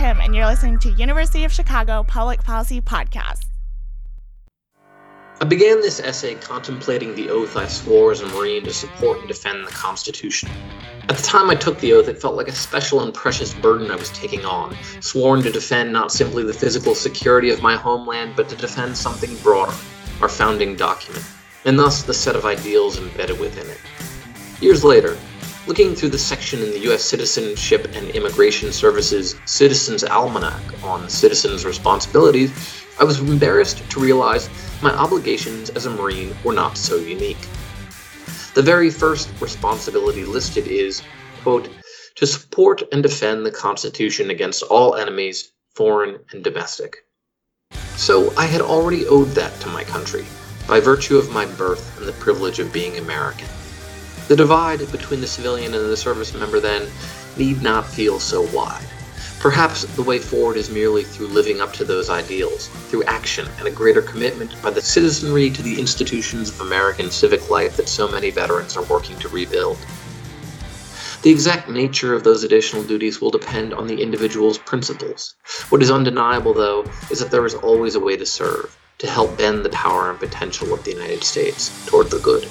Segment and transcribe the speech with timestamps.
[0.00, 3.44] Kim, and you're listening to University of Chicago Public Policy Podcast.
[5.42, 9.28] I began this essay contemplating the oath I swore as a Marine to support and
[9.28, 10.48] defend the Constitution.
[11.10, 13.90] At the time I took the oath, it felt like a special and precious burden
[13.90, 18.32] I was taking on, sworn to defend not simply the physical security of my homeland,
[18.36, 19.76] but to defend something broader,
[20.22, 21.26] our founding document,
[21.66, 23.80] and thus the set of ideals embedded within it.
[24.62, 25.18] Years later,
[25.70, 27.04] looking through the section in the U.S.
[27.04, 32.50] Citizenship and Immigration Service's Citizens Almanac on citizens' responsibilities,
[32.98, 34.50] I was embarrassed to realize
[34.82, 37.38] my obligations as a Marine were not so unique.
[38.54, 41.02] The very first responsibility listed is,
[41.44, 41.68] quote,
[42.16, 46.96] to support and defend the Constitution against all enemies, foreign and domestic.
[47.94, 50.26] So I had already owed that to my country,
[50.66, 53.46] by virtue of my birth and the privilege of being American.
[54.30, 56.88] The divide between the civilian and the service member then
[57.36, 58.86] need not feel so wide.
[59.40, 63.66] Perhaps the way forward is merely through living up to those ideals, through action and
[63.66, 68.06] a greater commitment by the citizenry to the institutions of American civic life that so
[68.06, 69.78] many veterans are working to rebuild.
[71.22, 75.34] The exact nature of those additional duties will depend on the individual's principles.
[75.70, 79.36] What is undeniable, though, is that there is always a way to serve, to help
[79.36, 82.48] bend the power and potential of the United States toward the good.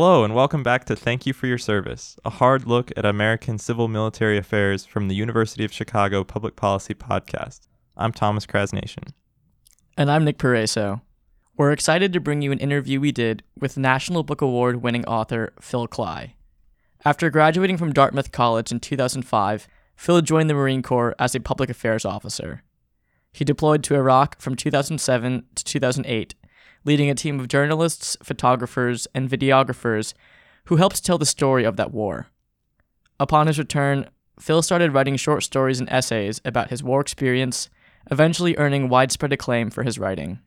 [0.00, 3.58] Hello, and welcome back to Thank You for Your Service, a hard look at American
[3.58, 7.62] civil military affairs from the University of Chicago Public Policy Podcast.
[7.96, 9.08] I'm Thomas Krasnation.
[9.96, 11.00] And I'm Nick Pereso.
[11.56, 15.52] We're excited to bring you an interview we did with National Book Award winning author
[15.60, 16.34] Phil Klay.
[17.04, 21.70] After graduating from Dartmouth College in 2005, Phil joined the Marine Corps as a public
[21.70, 22.62] affairs officer.
[23.32, 26.36] He deployed to Iraq from 2007 to 2008
[26.84, 30.14] leading a team of journalists, photographers, and videographers
[30.66, 32.28] who helped tell the story of that war.
[33.20, 37.68] Upon his return, Phil started writing short stories and essays about his war experience,
[38.10, 40.38] eventually earning widespread acclaim for his writing.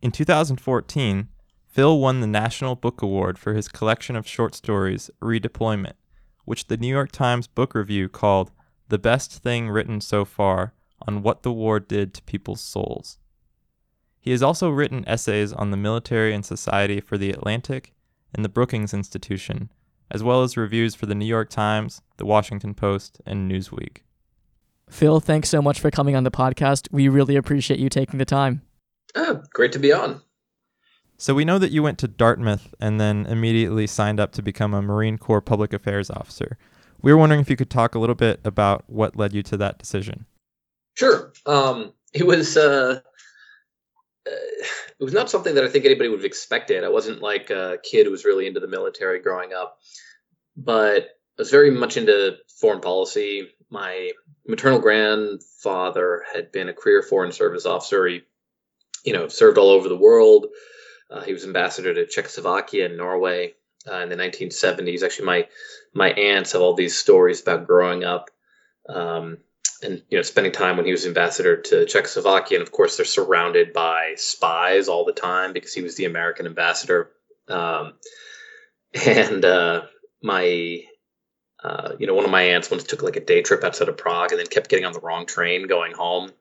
[0.00, 1.28] In 2014,
[1.66, 5.94] Phil won the National Book Award for his collection of short stories, Redeployment,
[6.44, 8.50] which the New York Times Book Review called
[8.88, 10.74] the best thing written so far
[11.06, 13.18] on what the war did to people's souls.
[14.22, 17.92] He has also written essays on the military and society for The Atlantic
[18.32, 19.68] and the Brookings Institution,
[20.12, 23.98] as well as reviews for the New York Times, the Washington Post, and Newsweek.
[24.88, 26.86] Phil, thanks so much for coming on the podcast.
[26.92, 28.62] We really appreciate you taking the time.
[29.16, 30.22] Oh, great to be on.
[31.18, 34.72] So, we know that you went to Dartmouth and then immediately signed up to become
[34.72, 36.58] a Marine Corps public affairs officer.
[37.00, 39.56] We were wondering if you could talk a little bit about what led you to
[39.56, 40.26] that decision.
[40.94, 41.32] Sure.
[41.46, 43.00] Um, it was uh, uh,
[44.26, 46.84] it was not something that I think anybody would have expected.
[46.84, 49.78] I wasn't like a kid who was really into the military growing up,
[50.56, 51.02] but
[51.38, 53.48] I was very much into foreign policy.
[53.70, 54.12] My
[54.46, 58.06] maternal grandfather had been a career foreign service officer.
[58.06, 58.22] He,
[59.04, 60.46] you know, served all over the world.
[61.10, 63.54] Uh, he was ambassador to Czechoslovakia and Norway
[63.90, 65.02] uh, in the 1970s.
[65.02, 65.48] Actually, my
[65.94, 68.30] my aunts have all these stories about growing up
[68.88, 69.38] um,
[69.82, 73.06] and you know spending time when he was ambassador to Czechoslovakia, and of course they're
[73.06, 77.10] surrounded by spies all the time because he was the American ambassador.
[77.48, 77.94] Um,
[79.06, 79.82] and uh,
[80.22, 80.82] my,
[81.62, 83.96] uh, you know, one of my aunts once took like a day trip outside of
[83.96, 86.32] Prague and then kept getting on the wrong train going home.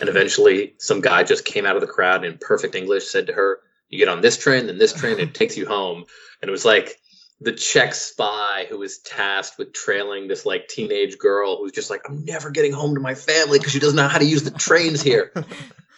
[0.00, 3.32] And eventually, some guy just came out of the crowd in perfect English, said to
[3.32, 6.04] her, "You get on this train, then this train, it takes you home."
[6.40, 7.00] And it was like
[7.40, 12.02] the Czech spy who was tasked with trailing this like teenage girl who's just like,
[12.08, 14.50] I'm never getting home to my family because she doesn't know how to use the
[14.50, 15.32] trains here.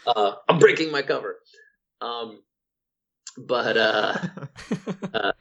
[0.07, 1.37] Uh, I'm breaking my cover.
[2.01, 2.43] Um,
[3.37, 4.17] but uh,
[5.15, 5.33] uh,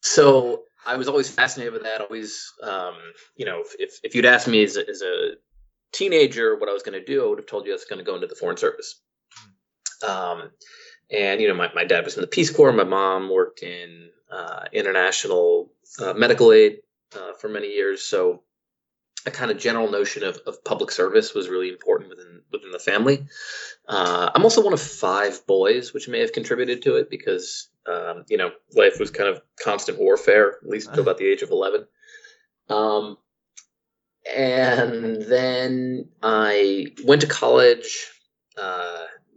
[0.00, 2.00] so I was always fascinated with that.
[2.00, 2.94] Always, um,
[3.36, 5.34] you know, if, if you'd asked me as a, as a
[5.92, 8.00] teenager what I was going to do, I would have told you I was going
[8.00, 9.00] to go into the Foreign Service.
[10.06, 10.50] Um,
[11.12, 12.72] and you know, my, my dad was in the Peace Corps.
[12.72, 15.70] My mom worked in uh, international
[16.00, 16.78] uh, medical aid
[17.14, 18.02] uh, for many years.
[18.02, 18.42] So
[19.26, 22.78] a kind of general notion of, of public service was really important within within the
[22.78, 23.26] family.
[23.88, 28.24] Uh, I'm also one of five boys, which may have contributed to it because um,
[28.28, 31.50] you know life was kind of constant warfare, at least until about the age of
[31.50, 31.86] eleven.
[32.68, 33.18] Um,
[34.34, 38.08] and then I went to college.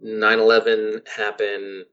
[0.03, 1.86] Uh, 9/11 happened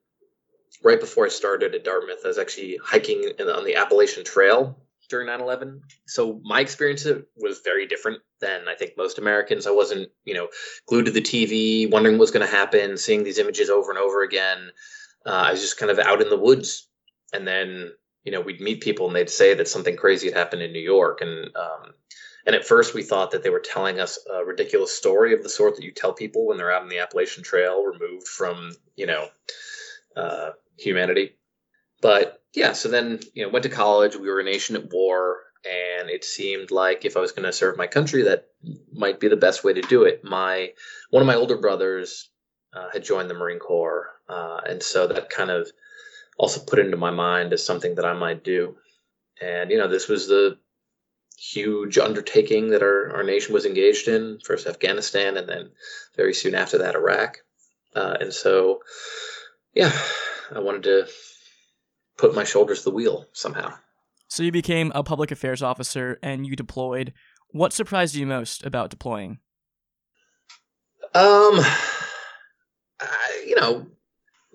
[0.82, 4.78] right before I started at Dartmouth, I was actually hiking on the Appalachian Trail
[5.08, 5.80] during 9/11.
[6.06, 7.06] So my experience
[7.36, 9.66] was very different than I think most Americans.
[9.66, 10.48] I wasn't, you know,
[10.86, 14.22] glued to the TV, wondering what's going to happen, seeing these images over and over
[14.22, 14.70] again.
[15.26, 16.88] Uh, I was just kind of out in the woods,
[17.32, 17.92] and then
[18.24, 20.80] you know, we'd meet people and they'd say that something crazy had happened in New
[20.80, 21.94] York, and um,
[22.46, 25.48] and at first we thought that they were telling us a ridiculous story of the
[25.48, 29.06] sort that you tell people when they're out on the Appalachian Trail, removed from you
[29.06, 29.28] know
[30.16, 31.36] uh, humanity.
[32.00, 34.16] But yeah, so then you know went to college.
[34.16, 37.52] We were a nation at war, and it seemed like if I was going to
[37.52, 38.48] serve my country, that
[38.92, 40.24] might be the best way to do it.
[40.24, 40.72] My
[41.10, 42.30] one of my older brothers
[42.74, 45.70] uh, had joined the Marine Corps, uh, and so that kind of
[46.38, 48.76] also put into my mind as something that I might do.
[49.40, 50.58] And you know, this was the
[51.42, 55.70] huge undertaking that our, our nation was engaged in first Afghanistan, and then
[56.16, 57.38] very soon after that, Iraq.
[57.94, 58.80] Uh, and so,
[59.74, 59.92] yeah,
[60.54, 61.08] I wanted to
[62.16, 63.74] put my shoulders to the wheel somehow.
[64.28, 67.12] So you became a public affairs officer and you deployed.
[67.50, 69.40] What surprised you most about deploying?
[71.14, 71.60] Um,
[73.00, 73.86] I, you know,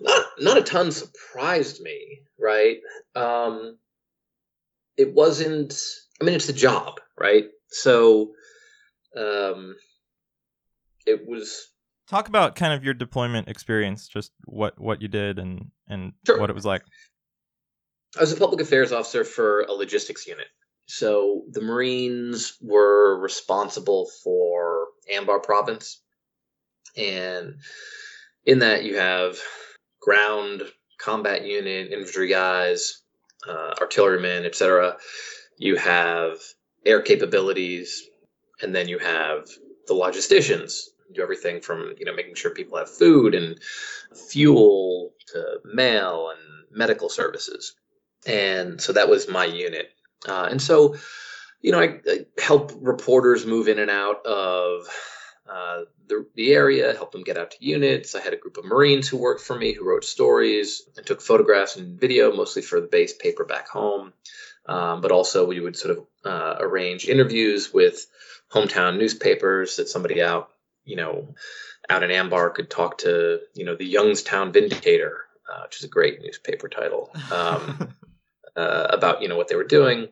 [0.00, 2.78] not not a ton surprised me, right?
[3.14, 3.78] Um,
[4.96, 5.80] it wasn't.
[6.20, 7.46] I mean, it's a job, right?
[7.68, 8.32] So,
[9.16, 9.76] um,
[11.06, 11.68] it was.
[12.08, 16.40] Talk about kind of your deployment experience, just what what you did and and Sure.
[16.40, 16.82] what it was like.
[18.16, 20.46] I was a public affairs officer for a logistics unit.
[20.86, 26.00] So the Marines were responsible for Anbar province.
[26.96, 27.56] And
[28.44, 29.38] in that, you have
[30.00, 30.62] ground
[30.98, 33.02] combat unit, infantry guys,
[33.46, 34.96] uh, artillerymen, etc.
[35.58, 36.38] You have
[36.86, 38.08] air capabilities,
[38.62, 39.48] and then you have
[39.86, 40.84] the logisticians.
[41.12, 43.58] Do everything from you know making sure people have food and
[44.28, 47.74] fuel to mail and medical services.
[48.26, 49.90] And so that was my unit.
[50.28, 50.96] Uh, and so
[51.60, 54.86] you know I, I help reporters move in and out of
[55.50, 58.14] uh, the, the area help them get out to units.
[58.14, 60.82] I had a group of marines who worked for me who wrote stories.
[60.96, 64.12] And took photographs and video mostly for the base paper back home
[64.68, 68.06] um, but also we would sort of uh, arrange interviews with
[68.52, 70.50] hometown newspapers that somebody out
[70.84, 71.34] you know
[71.90, 75.88] out in Anbar could talk to you know the youngstown vindicator uh, which is a
[75.88, 77.94] great newspaper title um,
[78.56, 80.08] uh, about you know what they were doing.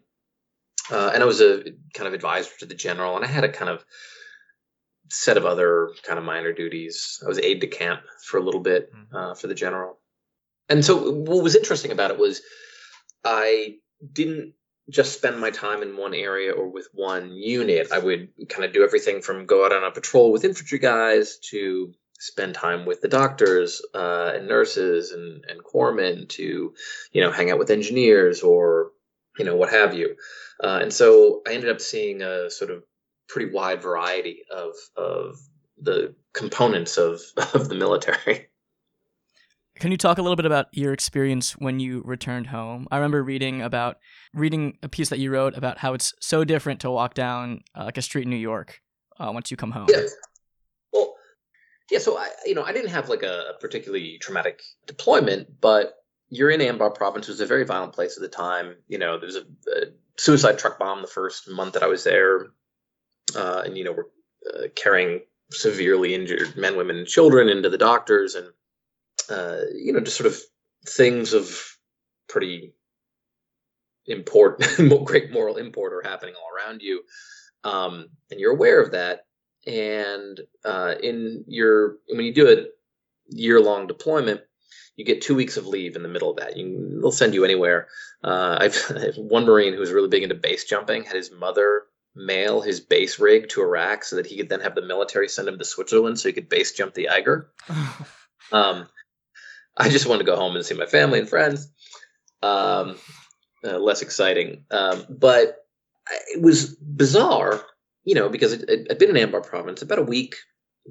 [0.91, 1.65] Uh, and I was a
[1.95, 3.85] kind of advisor to the general, and I had a kind of
[5.11, 7.21] set of other kind of minor duties.
[7.25, 9.99] I was aide de camp for a little bit uh, for the general.
[10.69, 12.41] And so, what was interesting about it was
[13.25, 13.77] I
[14.13, 14.55] didn't
[14.89, 17.91] just spend my time in one area or with one unit.
[17.93, 21.39] I would kind of do everything from go out on a patrol with infantry guys
[21.51, 26.75] to spend time with the doctors uh, and nurses and, and corpsmen to,
[27.13, 28.93] you know, hang out with engineers or,
[29.39, 30.17] you know, what have you.
[30.63, 32.85] Uh, and so I ended up seeing a sort of
[33.29, 35.37] pretty wide variety of, of
[35.79, 37.21] the components of,
[37.55, 38.49] of the military.
[39.79, 42.87] Can you talk a little bit about your experience when you returned home?
[42.91, 43.99] I remember reading about
[44.33, 47.85] reading a piece that you wrote about how it's so different to walk down uh,
[47.85, 48.81] like a street in New York
[49.19, 49.87] uh, once you come home.
[49.91, 50.03] Yeah.
[50.93, 51.15] Well,
[51.91, 51.99] yeah.
[51.99, 55.95] So I, you know, I didn't have like a, particularly traumatic deployment, but
[56.31, 58.77] you're in Anbar province, it was a very violent place at the time.
[58.89, 59.43] You know, there was a,
[59.73, 59.85] a
[60.17, 62.47] suicide truck bomb the first month that I was there,
[63.37, 65.21] uh, and you know, we're uh, carrying
[65.51, 68.49] severely injured men, women, and children into the doctors, and
[69.31, 70.39] uh, you know, just sort of
[70.87, 71.77] things of
[72.29, 72.75] pretty
[74.07, 77.03] important, great moral import are happening all around you,
[77.65, 79.27] um, and you're aware of that.
[79.67, 82.67] And uh, in your when you do a
[83.35, 84.43] year long deployment,
[84.97, 86.57] you get two weeks of leave in the middle of that.
[86.57, 87.89] You, they'll send you anywhere.
[88.23, 91.33] Uh, I've, I have one Marine who was really big into base jumping had his
[91.33, 91.83] mother
[92.17, 95.47] mail his base rig to Iraq so that he could then have the military send
[95.47, 97.51] him to Switzerland so he could base jump the Eiger.
[98.53, 98.87] Um,
[99.79, 101.71] I just wanted to go home and see my family and friends.
[102.43, 102.97] Um,
[103.65, 105.67] uh, less exciting, um, but
[106.29, 107.61] it was bizarre,
[108.05, 110.37] you know, because it, it, I'd been in Anbar Province about a week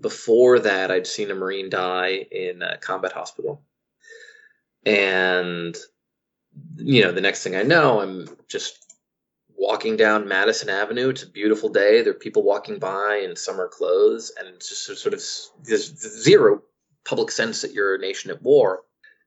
[0.01, 0.91] before that.
[0.91, 3.61] I'd seen a Marine die in a combat hospital,
[4.85, 5.77] and
[6.77, 8.95] you know, the next thing I know, I'm just
[9.55, 11.09] walking down Madison Avenue.
[11.09, 12.01] It's a beautiful day.
[12.01, 15.23] There are people walking by in summer clothes, and it's just sort of
[15.63, 16.61] there's zero
[17.05, 18.81] public sense that you're a nation at war.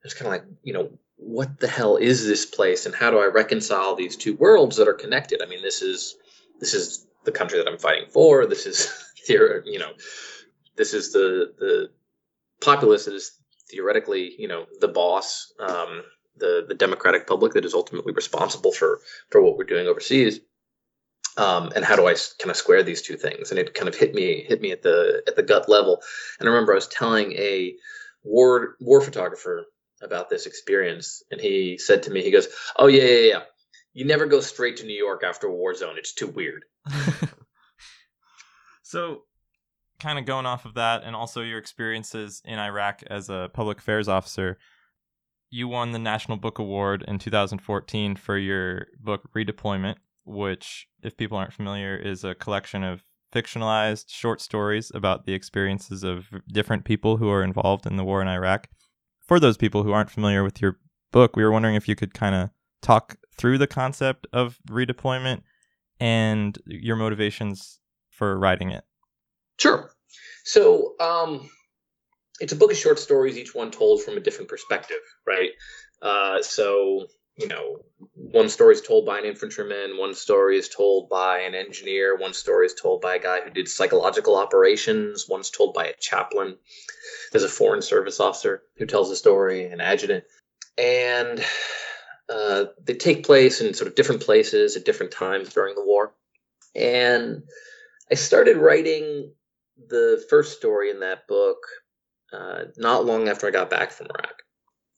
[0.04, 3.18] It's kind of like, you know, what the hell is this place, and how do
[3.18, 5.42] I reconcile these two worlds that are connected?
[5.42, 6.16] I mean, this is
[6.60, 8.46] this is the country that I'm fighting for.
[8.46, 8.92] This is
[9.28, 9.92] you know,
[10.76, 11.90] this is the the
[12.60, 13.32] populace that is
[13.70, 16.02] theoretically, you know, the boss, um,
[16.36, 20.40] the the democratic public that is ultimately responsible for for what we're doing overseas.
[21.38, 23.50] Um, and how do I kind of square these two things?
[23.50, 26.02] And it kind of hit me hit me at the at the gut level.
[26.38, 27.74] And I remember I was telling a
[28.24, 29.64] war war photographer
[30.02, 33.42] about this experience, and he said to me, he goes, "Oh yeah, yeah, yeah.
[33.94, 35.94] You never go straight to New York after a war zone.
[35.96, 36.64] It's too weird."
[38.82, 39.22] so,
[40.00, 43.78] kind of going off of that, and also your experiences in Iraq as a public
[43.78, 44.58] affairs officer,
[45.50, 49.96] you won the National Book Award in 2014 for your book Redeployment,
[50.28, 56.02] which, if people aren't familiar, is a collection of fictionalized short stories about the experiences
[56.02, 58.68] of different people who are involved in the war in Iraq.
[59.26, 60.78] For those people who aren't familiar with your
[61.12, 65.42] book, we were wondering if you could kind of talk through the concept of redeployment
[66.00, 67.80] and your motivations
[68.10, 68.84] for writing it.
[69.58, 69.90] Sure.
[70.44, 71.50] So, um,
[72.40, 75.50] it's a book of short stories, each one told from a different perspective, right?
[76.00, 77.06] Uh, so
[77.38, 77.78] you know,
[78.14, 82.34] one story is told by an infantryman, one story is told by an engineer, one
[82.34, 86.56] story is told by a guy who did psychological operations, one's told by a chaplain.
[87.32, 90.24] There's a foreign service officer who tells a story, an adjutant,
[90.76, 91.42] and
[92.28, 96.12] uh, they take place in sort of different places at different times during the war.
[96.74, 97.44] And
[98.10, 99.32] I started writing
[99.88, 101.58] the first story in that book
[102.32, 104.42] uh, not long after I got back from Iraq.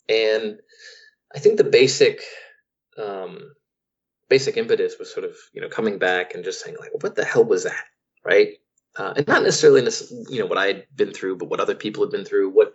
[0.08, 0.58] And
[1.34, 2.22] I think the basic
[2.98, 3.52] um,
[4.28, 7.24] basic impetus was sort of you know coming back and just saying like, what the
[7.24, 7.84] hell was that,
[8.24, 8.58] right?
[8.96, 9.82] Uh, and not necessarily
[10.30, 12.74] you know what I had been through, but what other people had been through, what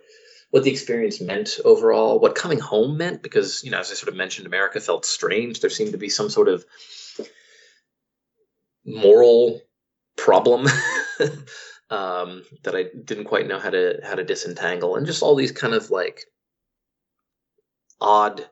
[0.50, 4.08] what the experience meant overall, what coming home meant, because you know as I sort
[4.08, 5.60] of mentioned, America felt strange.
[5.60, 6.64] There seemed to be some sort of
[8.84, 9.60] moral
[10.16, 10.66] problem
[11.90, 15.52] um, that I didn't quite know how to how to disentangle, and just all these
[15.52, 16.24] kind of like
[18.00, 18.46] odd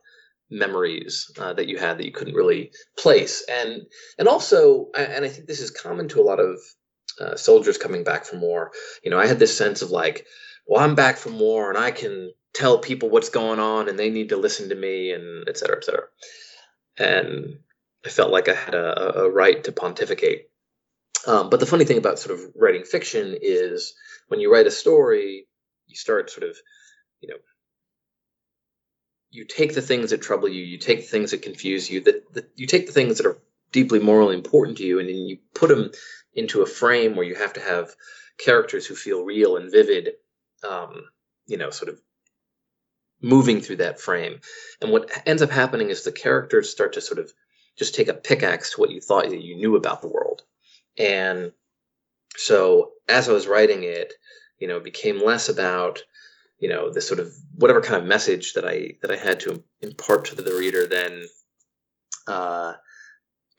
[0.51, 3.45] memories uh, that you had that you couldn't really place.
[3.49, 3.83] And
[4.19, 6.59] and also and i think this is common to a lot of
[7.21, 8.73] uh, soldiers coming back from war
[9.05, 10.27] you know i had this sense of like
[10.67, 14.11] well i'm back from war and i can tell people what's going on and they
[14.11, 16.05] need to listen to me and et cetera et cetera.
[16.99, 17.59] And
[18.05, 20.49] i felt like i had a, a right to pontificate.
[21.27, 23.95] Um, but the funny thing about sort of writing fiction is
[24.29, 25.47] when you write a story
[25.87, 26.57] you start sort of
[27.21, 27.37] you know
[29.35, 32.33] you take the things that trouble you, you take the things that confuse you, that,
[32.35, 33.39] that you take the things that are
[33.73, 35.91] deeply morally important to you, and then you put them
[36.35, 37.97] into a frame where you have to have
[38.39, 40.11] characters who feel real and vivid,
[40.69, 41.03] um,
[41.47, 42.01] you know, sort of
[43.21, 44.39] moving through that frame.
[44.81, 47.33] And what ends up happening is the characters start to sort of
[47.77, 50.43] just take a pickaxe to what you thought that you knew about the world.
[50.97, 51.51] And
[52.37, 54.13] so as I was writing it,
[54.61, 56.05] you know, it became less about
[56.65, 59.63] you know the sort of whatever kind of message that I that I had to
[59.83, 61.25] impart to the reader then
[62.27, 62.73] uh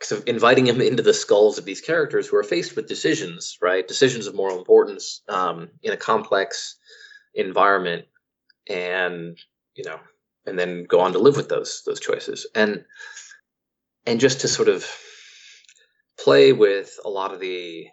[0.02, 3.60] sort of inviting him into the skulls of these characters who are faced with decisions
[3.62, 3.88] right?
[3.88, 6.78] Decisions of moral importance um, in a complex
[7.36, 8.06] environment
[8.68, 9.38] and
[9.76, 10.00] you know
[10.48, 12.48] and then go on to live with those those choices.
[12.56, 12.86] And
[14.08, 14.84] and just to sort of
[16.18, 17.88] play with a lot of the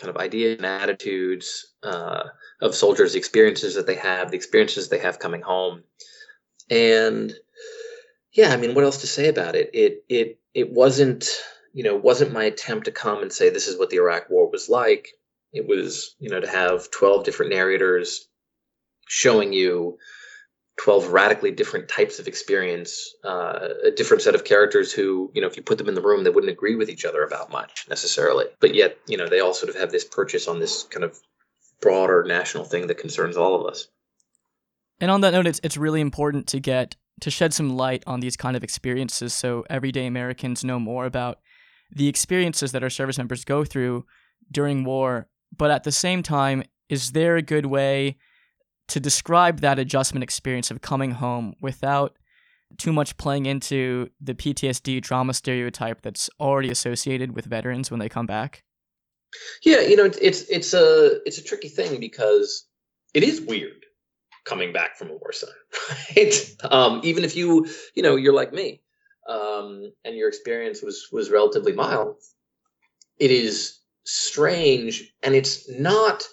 [0.00, 2.24] kind of ideas and attitudes uh,
[2.60, 5.82] of soldiers, the experiences that they have, the experiences they have coming home,
[6.70, 7.32] and
[8.32, 9.70] yeah, I mean, what else to say about it?
[9.74, 11.28] It it it wasn't
[11.72, 14.50] you know wasn't my attempt to come and say this is what the Iraq War
[14.50, 15.08] was like.
[15.52, 18.28] It was you know to have twelve different narrators
[19.08, 19.98] showing you
[20.80, 25.46] 12 radically different types of experience, uh, a different set of characters who, you know,
[25.46, 27.84] if you put them in the room, they wouldn't agree with each other about much
[27.90, 28.46] necessarily.
[28.60, 31.20] But yet, you know, they all sort of have this purchase on this kind of
[31.82, 33.88] broader national thing that concerns all of us.
[35.02, 38.20] And on that note, it's, it's really important to get to shed some light on
[38.20, 41.40] these kind of experiences so everyday Americans know more about
[41.94, 44.06] the experiences that our service members go through
[44.50, 45.28] during war.
[45.54, 48.16] But at the same time, is there a good way
[48.90, 52.16] to describe that adjustment experience of coming home without
[52.78, 58.08] too much playing into the PTSD trauma stereotype that's already associated with veterans when they
[58.08, 58.64] come back?
[59.64, 62.66] Yeah, you know, it's it's a it's a tricky thing because
[63.14, 63.84] it is weird
[64.44, 65.50] coming back from a war zone,
[66.16, 66.56] right?
[66.64, 68.82] Um, even if you you know you're like me,
[69.28, 72.16] um, and your experience was was relatively mild,
[73.18, 76.26] it is strange, and it's not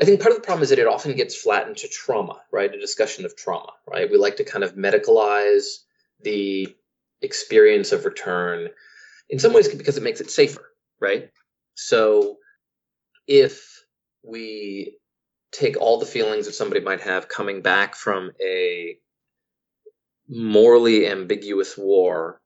[0.00, 2.72] I think part of the problem is that it often gets flattened to trauma, right?
[2.72, 4.10] A discussion of trauma, right?
[4.10, 5.78] We like to kind of medicalize
[6.22, 6.74] the
[7.20, 8.68] experience of return
[9.28, 11.30] in some ways because it makes it safer, right?
[11.74, 12.38] So
[13.26, 13.84] if
[14.22, 14.98] we
[15.52, 18.98] take all the feelings that somebody might have coming back from a
[20.28, 22.41] morally ambiguous war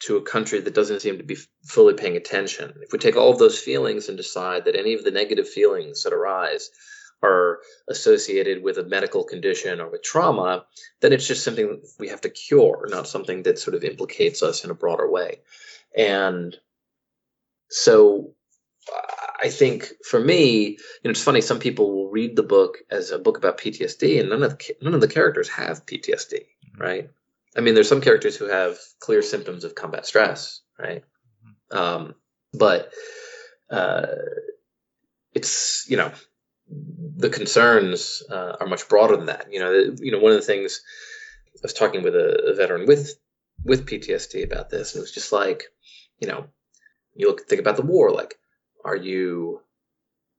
[0.00, 2.72] to a country that doesn't seem to be fully paying attention.
[2.82, 6.04] If we take all of those feelings and decide that any of the negative feelings
[6.04, 6.70] that arise
[7.22, 10.64] are associated with a medical condition or with trauma,
[11.00, 14.64] then it's just something we have to cure, not something that sort of implicates us
[14.64, 15.40] in a broader way.
[15.96, 16.56] And
[17.70, 18.34] so
[19.42, 21.40] I think for me, you know, it's funny.
[21.40, 24.76] Some people will read the book as a book about PTSD, and none of the,
[24.82, 26.80] none of the characters have PTSD, mm-hmm.
[26.80, 27.10] right?
[27.58, 31.02] I mean, there's some characters who have clear symptoms of combat stress, right?
[31.72, 31.76] Mm-hmm.
[31.76, 32.14] Um,
[32.54, 32.92] but
[33.68, 34.06] uh,
[35.34, 36.12] it's you know
[36.68, 39.48] the concerns uh, are much broader than that.
[39.50, 40.80] You know, you know, one of the things
[41.48, 43.18] I was talking with a, a, veteran with
[43.64, 45.64] with PTSD about this, and it was just like,
[46.20, 46.46] you know,
[47.16, 48.12] you look think about the war.
[48.12, 48.38] Like,
[48.84, 49.62] are you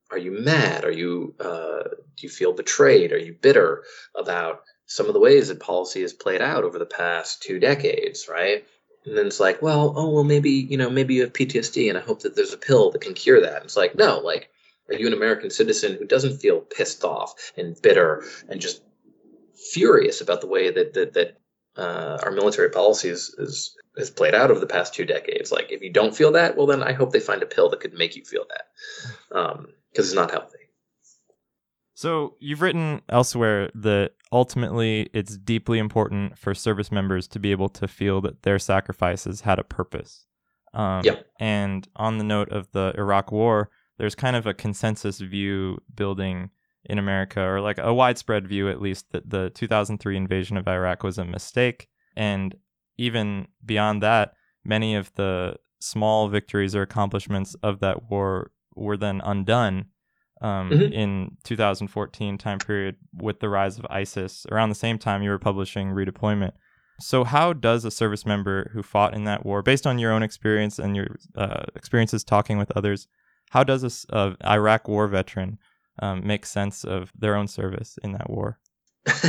[0.09, 0.85] are you mad?
[0.85, 1.83] Are you uh,
[2.15, 3.11] do you feel betrayed?
[3.11, 3.83] Are you bitter
[4.15, 8.27] about some of the ways that policy has played out over the past two decades?
[8.27, 8.65] Right.
[9.05, 11.97] And then it's like, well, oh well, maybe you know, maybe you have PTSD, and
[11.97, 13.55] I hope that there's a pill that can cure that.
[13.55, 14.49] And it's like, no, like
[14.89, 18.81] are you an American citizen who doesn't feel pissed off and bitter and just
[19.71, 21.37] furious about the way that that, that
[21.77, 25.51] uh, our military policies is has played out over the past two decades?
[25.51, 27.79] Like, if you don't feel that, well, then I hope they find a pill that
[27.79, 28.67] could make you feel that,
[29.29, 30.68] because um, it's not healthy.
[31.99, 37.67] So you've written elsewhere that ultimately it's deeply important for service members to be able
[37.67, 40.25] to feel that their sacrifices had a purpose.
[40.73, 41.25] Um, yep.
[41.41, 46.51] And on the note of the Iraq War, there's kind of a consensus view building
[46.85, 51.03] in America, or like a widespread view at least, that the 2003 invasion of Iraq
[51.03, 51.89] was a mistake.
[52.15, 52.55] And
[52.97, 59.19] even beyond that, many of the small victories or accomplishments of that war were then
[59.19, 59.87] undone
[60.41, 60.93] um, mm-hmm.
[60.93, 64.45] in 2014 time period with the rise of ISIS.
[64.51, 66.53] Around the same time, you were publishing Redeployment.
[67.01, 70.23] So, how does a service member who fought in that war, based on your own
[70.23, 73.07] experience and your uh, experiences talking with others,
[73.49, 75.59] how does a uh, Iraq war veteran
[76.01, 78.59] um, make sense of their own service in that war?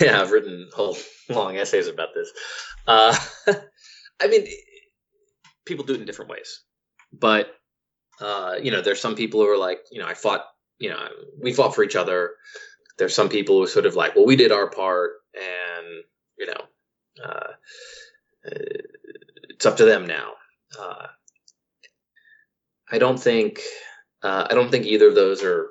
[0.00, 0.96] yeah, I've written whole
[1.28, 2.30] long essays about this.
[2.86, 3.16] Uh,
[4.20, 4.46] I mean,
[5.66, 6.62] people do it in different ways,
[7.12, 7.52] but
[8.20, 10.44] uh, you know, there's some people who are like, you know, I fought,
[10.78, 10.98] you know,
[11.40, 12.32] we fought for each other.
[12.98, 15.86] There's some people who are sort of like, well, we did our part, and
[16.36, 17.52] you know, uh,
[18.44, 20.32] it's up to them now.
[20.78, 21.06] Uh,
[22.90, 23.60] I don't think
[24.22, 25.68] uh, I don't think either of those are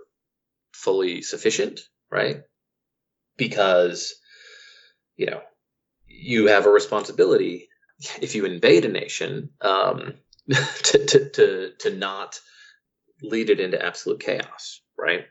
[0.74, 2.42] fully sufficient, right?
[3.38, 4.16] Because
[5.16, 5.42] you know
[6.06, 7.70] you have a responsibility
[8.22, 10.14] if you invade a nation um,
[10.84, 12.40] to, to to to not
[13.22, 15.26] lead it into absolute chaos, right?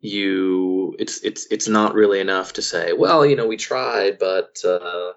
[0.00, 4.58] You it's it's it's not really enough to say, well, you know, we tried, but
[4.64, 5.12] uh,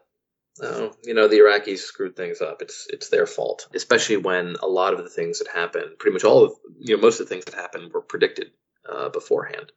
[1.04, 2.62] you know the Iraqis screwed things up.
[2.62, 6.24] It's it's their fault, especially when a lot of the things that happened, pretty much
[6.24, 8.52] all of you know most of the things that happened were predicted
[8.88, 9.72] uh, beforehand.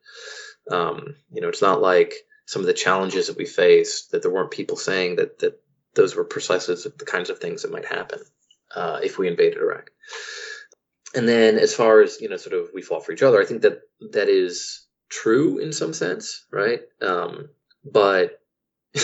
[0.70, 2.12] Um, you know, it's not like
[2.46, 5.60] some of the challenges that we faced that there weren't people saying that that
[5.94, 8.20] those were precisely the kinds of things that might happen
[8.74, 9.90] uh, if we invaded Iraq.
[11.14, 13.40] And then, as far as you know, sort of we fought for each other.
[13.40, 13.80] I think that
[14.12, 16.80] that is true in some sense, right?
[17.02, 17.48] Um,
[17.84, 18.40] but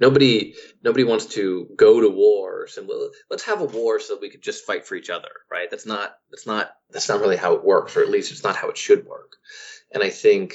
[0.00, 4.42] nobody nobody wants to go to war well, let's have a war so we could
[4.42, 7.64] just fight for each other right that's not that's not that's not really how it
[7.64, 9.36] works or at least it's not how it should work
[9.92, 10.54] and i think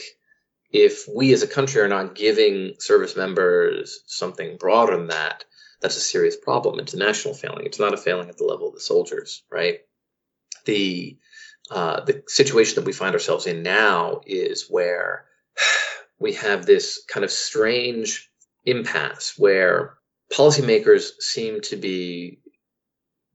[0.72, 5.46] if we as a country are not giving service members something broader than that
[5.82, 6.80] that's a serious problem.
[6.80, 7.66] It's a national failing.
[7.66, 9.80] It's not a failing at the level of the soldiers right?
[10.66, 11.18] The
[11.70, 15.26] uh, the situation that we find ourselves in now is where
[16.20, 18.30] we have this kind of strange
[18.66, 19.98] impasse where
[20.34, 22.40] policymakers seem to be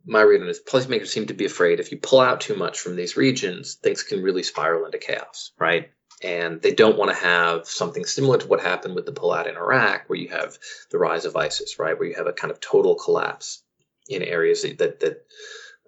[0.04, 2.96] my reading is policymakers seem to be afraid if you pull out too much from
[2.96, 5.90] these regions, things can really spiral into chaos, right?
[6.22, 9.56] And they don't want to have something similar to what happened with the pullout in
[9.56, 10.56] Iraq, where you have
[10.90, 11.98] the rise of ISIS, right?
[11.98, 13.62] Where you have a kind of total collapse
[14.08, 15.26] in areas that that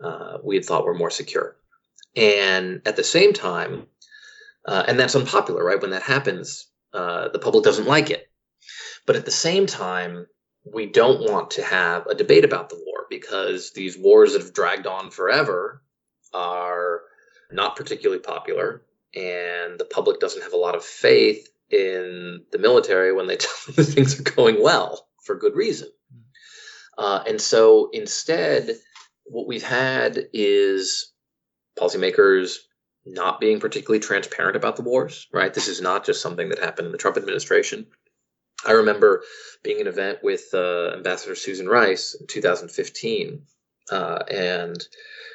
[0.02, 1.56] uh, we had thought were more secure.
[2.16, 3.86] And at the same time,
[4.66, 5.80] uh, and that's unpopular, right?
[5.80, 8.28] When that happens, uh, the public doesn't like it.
[9.06, 10.26] But at the same time,
[10.64, 14.54] we don't want to have a debate about the war because these wars that have
[14.54, 15.82] dragged on forever
[16.32, 17.02] are
[17.52, 18.82] not particularly popular
[19.14, 23.74] and the public doesn't have a lot of faith in the military when they tell
[23.74, 25.88] them things are going well for good reason.
[26.96, 28.70] Uh, and so instead,
[29.24, 31.12] what we've had is
[31.78, 32.56] policymakers
[33.06, 35.52] not being particularly transparent about the wars, right?
[35.52, 37.86] This is not just something that happened in the Trump administration.
[38.66, 39.22] I remember
[39.62, 43.42] being an event with uh, Ambassador Susan Rice in 2015,
[43.90, 44.76] uh, and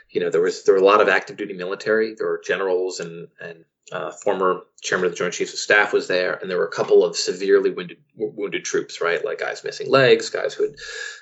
[0.09, 2.15] you know there was there were a lot of active duty military.
[2.15, 6.07] There were generals and and uh, former chairman of the Joint Chiefs of Staff was
[6.07, 9.23] there, and there were a couple of severely wounded wounded troops, right?
[9.23, 10.75] Like guys missing legs, guys who had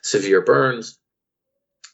[0.03, 0.97] severe burns.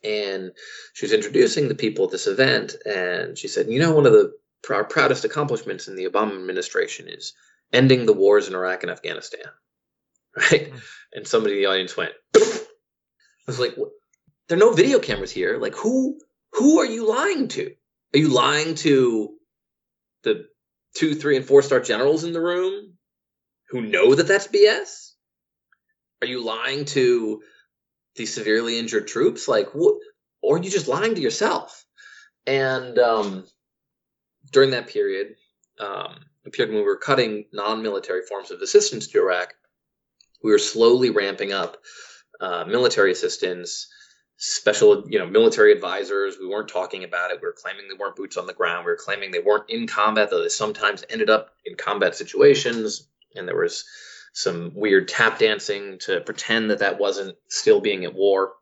[0.03, 0.51] And
[0.93, 4.11] she was introducing the people at this event, and she said, "You know, one of
[4.11, 4.33] the
[4.69, 7.33] our proudest accomplishments in the Obama administration is
[7.71, 9.45] ending the wars in Iraq and Afghanistan."
[10.35, 10.73] Right?
[11.13, 12.13] And somebody in the audience went.
[12.35, 12.41] I
[13.45, 13.91] was like, what?
[14.47, 15.57] "There are no video cameras here.
[15.57, 16.19] Like, who
[16.53, 17.73] who are you lying to?
[18.13, 19.35] Are you lying to
[20.23, 20.47] the
[20.95, 22.93] two, three, and four star generals in the room
[23.69, 25.13] who know that that's BS?
[26.21, 27.41] Are you lying to
[28.15, 29.47] the severely injured troops?
[29.47, 29.95] Like, what?
[30.41, 31.85] Or are you just lying to yourself?
[32.45, 33.45] And um,
[34.51, 35.35] during that period,
[35.79, 36.19] um,
[36.51, 39.53] period when we were cutting non-military forms of assistance to Iraq,
[40.43, 41.77] we were slowly ramping up
[42.41, 43.87] uh, military assistance
[44.37, 46.37] special, you know, military advisors.
[46.39, 47.39] We weren't talking about it.
[47.41, 48.85] We were claiming they weren't boots on the ground.
[48.85, 53.07] We were claiming they weren't in combat, though they sometimes ended up in combat situations.
[53.35, 53.85] And there was
[54.33, 58.53] some weird tap dancing to pretend that that wasn't still being at war.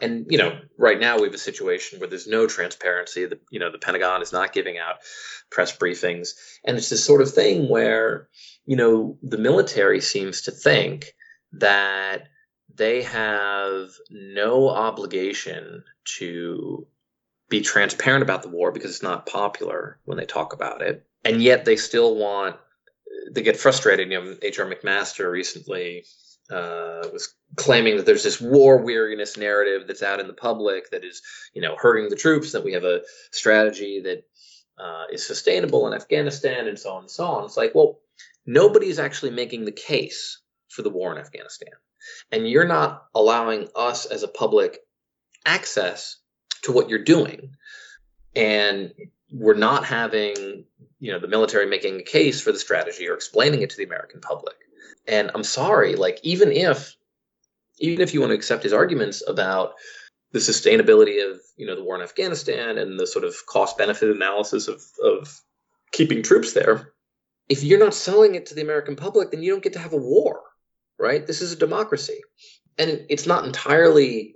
[0.00, 3.26] And you know, right now we have a situation where there's no transparency.
[3.26, 4.96] The you know the Pentagon is not giving out
[5.50, 8.28] press briefings, and it's this sort of thing where
[8.64, 11.14] you know the military seems to think
[11.54, 12.28] that
[12.78, 15.84] they have no obligation
[16.18, 16.86] to
[17.50, 21.04] be transparent about the war because it's not popular when they talk about it.
[21.24, 22.56] And yet they still want,
[23.32, 24.10] they get frustrated.
[24.10, 24.66] You know, H.R.
[24.66, 26.04] McMaster recently
[26.50, 31.04] uh, was claiming that there's this war weariness narrative that's out in the public that
[31.04, 31.20] is,
[31.54, 33.00] you know, hurting the troops, that we have a
[33.32, 34.24] strategy that
[34.82, 37.44] uh, is sustainable in Afghanistan and so on and so on.
[37.44, 37.98] It's like, well,
[38.46, 41.72] nobody's actually making the case for the war in Afghanistan
[42.30, 44.78] and you're not allowing us as a public
[45.44, 46.16] access
[46.62, 47.54] to what you're doing.
[48.36, 48.92] And
[49.32, 50.64] we're not having
[51.00, 53.84] you know the military making a case for the strategy or explaining it to the
[53.84, 54.56] american public.
[55.06, 56.96] And i'm sorry like even if
[57.78, 59.74] even if you want to accept his arguments about
[60.32, 64.10] the sustainability of you know the war in afghanistan and the sort of cost benefit
[64.10, 65.40] analysis of of
[65.92, 66.92] keeping troops there
[67.48, 69.92] if you're not selling it to the american public then you don't get to have
[69.92, 70.42] a war
[70.98, 71.26] right?
[71.26, 72.20] This is a democracy.
[72.78, 74.34] And it's not entirely,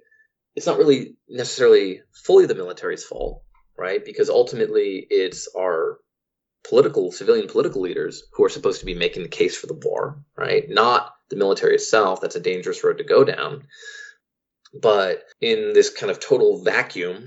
[0.54, 3.42] it's not really necessarily fully the military's fault,
[3.78, 4.04] right?
[4.04, 5.98] Because ultimately it's our
[6.68, 10.22] political, civilian political leaders who are supposed to be making the case for the war,
[10.36, 10.68] right?
[10.68, 12.20] Not the military itself.
[12.20, 13.64] That's a dangerous road to go down.
[14.80, 17.26] But in this kind of total vacuum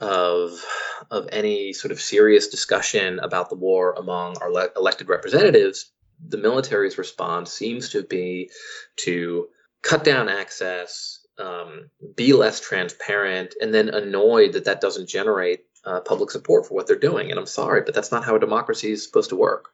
[0.00, 0.64] of
[1.10, 5.90] of any sort of serious discussion about the war among our le- elected representatives,
[6.24, 8.50] the military's response seems to be
[8.96, 9.48] to
[9.82, 16.00] cut down access, um, be less transparent, and then annoyed that that doesn't generate uh,
[16.00, 17.30] public support for what they're doing.
[17.30, 19.70] And I'm sorry, but that's not how a democracy is supposed to work.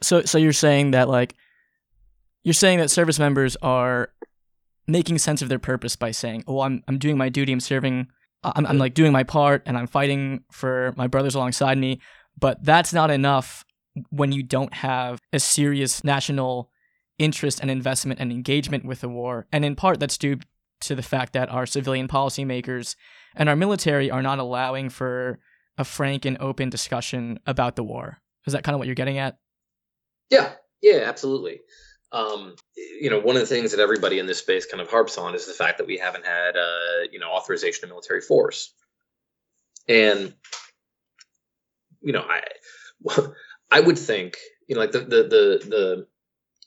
[0.00, 1.34] So, so you're saying that like
[2.44, 4.10] you're saying that service members are
[4.86, 7.52] making sense of their purpose by saying, "Oh, I'm I'm doing my duty.
[7.52, 8.08] I'm serving.
[8.44, 12.00] I'm, I'm like doing my part, and I'm fighting for my brothers alongside me."
[12.38, 13.64] But that's not enough
[14.10, 16.70] when you don't have a serious national
[17.18, 19.46] interest and investment and engagement with the war.
[19.52, 20.38] And in part, that's due
[20.80, 22.94] to the fact that our civilian policymakers
[23.34, 25.38] and our military are not allowing for
[25.76, 28.18] a frank and open discussion about the war.
[28.46, 29.38] Is that kind of what you're getting at?
[30.30, 31.60] Yeah, yeah, absolutely.
[32.10, 35.18] Um, you know, one of the things that everybody in this space kind of harps
[35.18, 38.72] on is the fact that we haven't had, uh, you know, authorization of military force.
[39.88, 40.34] And,
[42.00, 42.42] you know, I,
[43.70, 46.06] I would think, you know, like the the the the,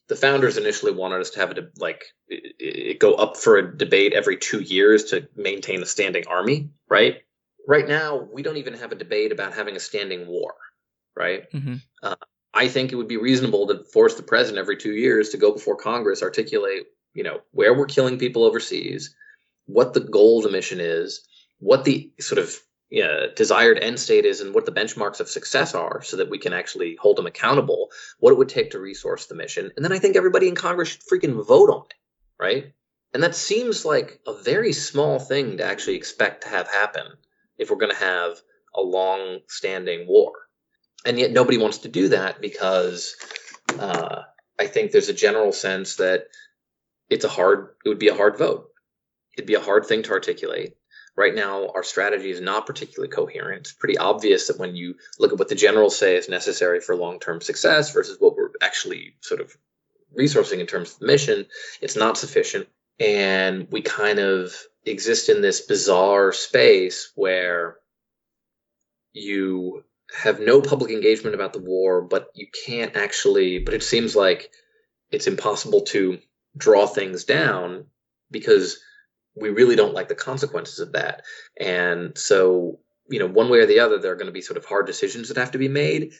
[0.07, 3.77] the founders initially wanted us to have a like it, it go up for a
[3.77, 7.21] debate every two years to maintain a standing army, right?
[7.67, 10.53] Right now, we don't even have a debate about having a standing war,
[11.15, 11.51] right?
[11.51, 11.75] Mm-hmm.
[12.01, 12.15] Uh,
[12.53, 15.53] I think it would be reasonable to force the president every two years to go
[15.53, 19.15] before Congress, articulate, you know, where we're killing people overseas,
[19.65, 21.25] what the goal of the mission is,
[21.59, 22.55] what the sort of
[22.99, 26.37] uh, desired end state is and what the benchmarks of success are so that we
[26.37, 29.71] can actually hold them accountable, what it would take to resource the mission.
[29.75, 31.93] And then I think everybody in Congress should freaking vote on it,
[32.37, 32.73] right?
[33.13, 37.05] And that seems like a very small thing to actually expect to have happen
[37.57, 38.41] if we're going to have
[38.75, 40.33] a long standing war.
[41.05, 43.15] And yet nobody wants to do that because
[43.79, 44.23] uh,
[44.59, 46.25] I think there's a general sense that
[47.09, 48.69] it's a hard, it would be a hard vote.
[49.37, 50.75] It'd be a hard thing to articulate
[51.15, 53.61] right now our strategy is not particularly coherent.
[53.61, 56.95] It's pretty obvious that when you look at what the generals say is necessary for
[56.95, 59.55] long-term success versus what we're actually sort of
[60.17, 61.45] resourcing in terms of the mission,
[61.81, 62.67] it's not sufficient.
[62.99, 64.53] And we kind of
[64.85, 67.77] exist in this bizarre space where
[69.13, 73.59] you have no public engagement about the war, but you can't actually.
[73.59, 74.51] But it seems like
[75.09, 76.19] it's impossible to
[76.55, 77.85] draw things down
[78.29, 78.79] because
[79.35, 81.23] we really don't like the consequences of that.
[81.59, 84.57] And so, you know, one way or the other, there are going to be sort
[84.57, 86.13] of hard decisions that have to be made.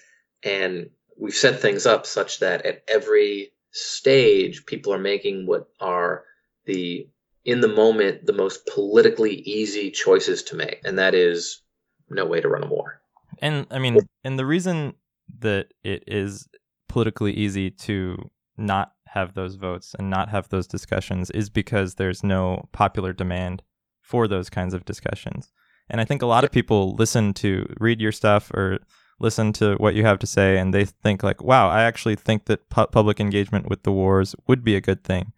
[0.44, 6.24] And we've set things up such that at every stage, people are making what are
[6.66, 7.08] the,
[7.46, 10.82] in the moment, the most politically easy choices to make.
[10.84, 11.62] And that is
[12.10, 13.02] no way to run a war.
[13.40, 14.94] And I mean, and the reason
[15.40, 16.48] that it is
[16.88, 18.18] politically easy to
[18.58, 23.62] not have those votes and not have those discussions is because there's no popular demand
[24.02, 25.52] for those kinds of discussions.
[25.90, 28.80] And I think a lot of people listen to read your stuff or
[29.20, 32.46] listen to what you have to say and they think like, "Wow, I actually think
[32.46, 35.34] that pu- public engagement with the wars would be a good thing."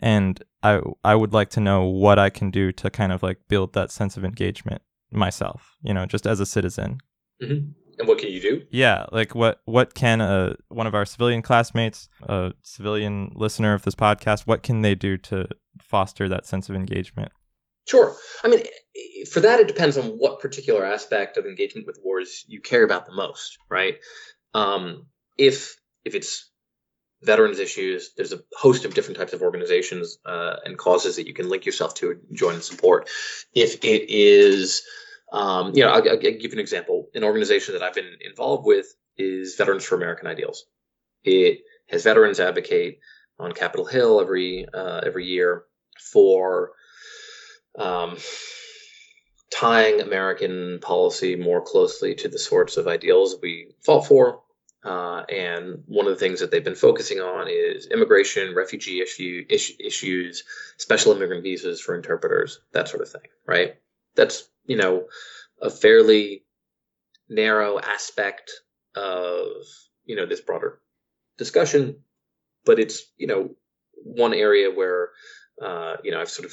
[0.00, 3.48] And I I would like to know what I can do to kind of like
[3.48, 6.98] build that sense of engagement myself, you know, just as a citizen.
[7.42, 7.70] Mm-hmm.
[7.98, 8.62] And what can you do?
[8.70, 13.82] Yeah, like what what can a one of our civilian classmates, a civilian listener of
[13.82, 15.48] this podcast, what can they do to
[15.80, 17.32] foster that sense of engagement?
[17.86, 18.14] Sure.
[18.42, 18.64] I mean,
[19.30, 23.06] for that, it depends on what particular aspect of engagement with wars you care about
[23.06, 23.96] the most, right?
[24.54, 25.06] Um,
[25.38, 26.50] if if it's
[27.22, 31.34] veterans issues, there's a host of different types of organizations uh, and causes that you
[31.34, 33.08] can link yourself to and join and support.
[33.54, 34.82] If it is
[35.32, 37.08] um, you know, I'll, I'll, give you an example.
[37.14, 38.86] An organization that I've been involved with
[39.16, 40.66] is Veterans for American Ideals.
[41.24, 43.00] It has veterans advocate
[43.38, 45.64] on Capitol Hill every uh, every year
[46.00, 46.72] for
[47.76, 48.16] um,
[49.50, 54.42] tying American policy more closely to the sorts of ideals we fought for.
[54.84, 59.44] Uh, and one of the things that they've been focusing on is immigration, refugee issue,
[59.48, 60.44] issue, issues,
[60.76, 63.76] special immigrant visas for interpreters, that sort of thing, right?
[64.14, 65.06] That's you know,
[65.60, 66.44] a fairly
[67.28, 68.50] narrow aspect
[68.94, 69.46] of,
[70.04, 70.80] you know, this broader
[71.38, 71.96] discussion,
[72.64, 73.50] but it's, you know,
[73.92, 75.10] one area where,
[75.62, 76.50] uh, you know, I've sort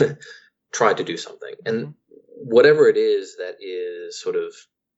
[0.00, 0.18] of
[0.72, 1.54] tried to do something.
[1.64, 1.94] And
[2.36, 4.52] whatever it is that is sort of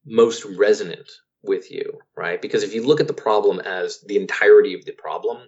[0.04, 1.08] most resonant
[1.42, 2.40] with you, right?
[2.40, 5.38] Because if you look at the problem as the entirety of the problem,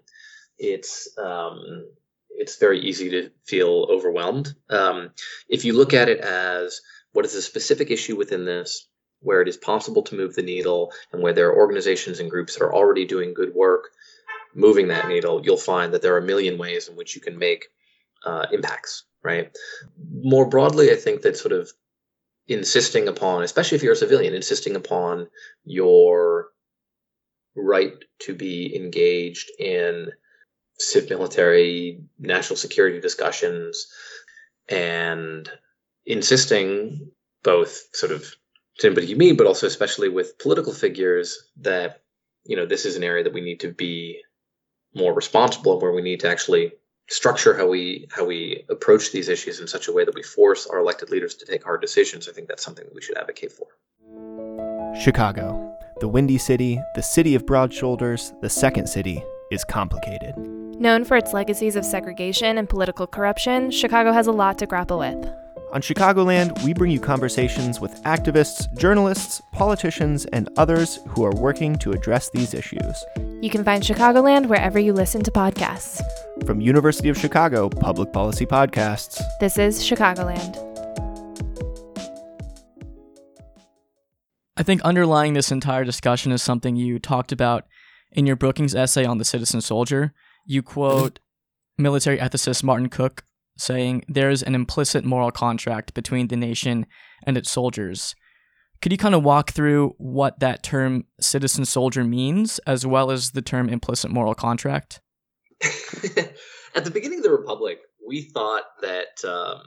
[0.58, 1.86] it's um,
[2.42, 4.52] it's very easy to feel overwhelmed.
[4.68, 5.12] Um,
[5.48, 6.80] if you look at it as
[7.12, 8.88] what is a specific issue within this,
[9.20, 12.54] where it is possible to move the needle, and where there are organizations and groups
[12.54, 13.84] that are already doing good work
[14.54, 17.38] moving that needle, you'll find that there are a million ways in which you can
[17.38, 17.66] make
[18.26, 19.56] uh, impacts, right?
[20.12, 21.70] More broadly, I think that sort of
[22.48, 25.28] insisting upon, especially if you're a civilian, insisting upon
[25.64, 26.48] your
[27.54, 30.10] right to be engaged in
[30.78, 33.86] civ military national security discussions
[34.68, 35.50] and
[36.06, 37.10] insisting
[37.42, 38.34] both sort of
[38.78, 42.02] to anybody you meet, but also especially with political figures that
[42.44, 44.20] you know this is an area that we need to be
[44.94, 46.72] more responsible where we need to actually
[47.08, 50.66] structure how we how we approach these issues in such a way that we force
[50.66, 52.28] our elected leaders to take hard decisions.
[52.28, 53.66] I think that's something that we should advocate for.
[55.00, 60.34] Chicago, the windy city, the city of broad shoulders, the second city is complicated.
[60.82, 64.98] Known for its legacies of segregation and political corruption, Chicago has a lot to grapple
[64.98, 65.14] with.
[65.72, 71.76] On Chicagoland, we bring you conversations with activists, journalists, politicians, and others who are working
[71.76, 73.04] to address these issues.
[73.40, 76.02] You can find Chicagoland wherever you listen to podcasts.
[76.44, 80.56] From University of Chicago Public Policy Podcasts, this is Chicagoland.
[84.56, 87.66] I think underlying this entire discussion is something you talked about
[88.10, 90.12] in your Brookings essay on the citizen soldier.
[90.44, 91.20] You quote
[91.78, 93.24] military ethicist Martin Cook
[93.58, 96.86] saying there is an implicit moral contract between the nation
[97.24, 98.14] and its soldiers.
[98.80, 103.30] Could you kind of walk through what that term citizen soldier means, as well as
[103.30, 105.00] the term implicit moral contract?
[106.74, 109.62] At the beginning of the Republic, we thought that um,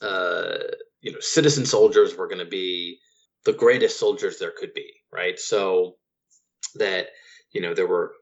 [0.00, 0.58] uh,
[1.00, 2.98] you know citizen soldiers were going to be
[3.44, 5.38] the greatest soldiers there could be, right?
[5.38, 5.96] So
[6.76, 7.08] that
[7.50, 8.12] you know there were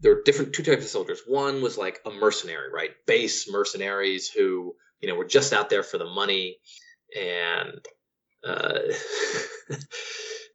[0.00, 1.22] there were different two types of soldiers.
[1.26, 2.90] One was like a mercenary, right?
[3.06, 6.56] Base mercenaries who you know were just out there for the money,
[7.18, 7.84] and
[8.44, 8.78] uh,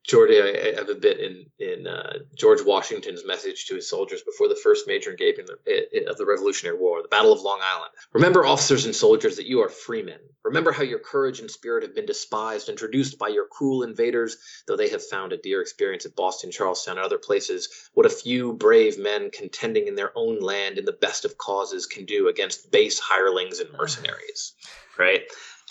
[0.08, 4.48] George, I have a bit in in uh, George Washington's message to his soldiers before
[4.48, 7.92] the first major engagement of the Revolutionary War, the Battle of Long Island.
[8.14, 10.20] Remember, officers and soldiers, that you are freemen.
[10.44, 14.38] Remember how your courage and spirit have been despised and traduced by your cruel invaders,
[14.68, 17.90] though they have found a dear experience at Boston, Charlestown, and other places.
[17.94, 21.88] What a few brave men contending in their own land in the best of causes
[21.88, 24.54] can do against base hirelings and mercenaries,
[25.00, 25.24] right?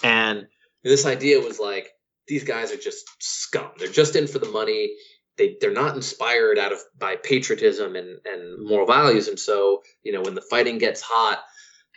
[0.02, 0.48] And
[0.82, 1.93] this idea was like
[2.26, 3.70] these guys are just scum.
[3.78, 4.94] They're just in for the money.
[5.36, 9.28] They they're not inspired out of by patriotism and and moral values.
[9.28, 11.42] And so you know when the fighting gets hot,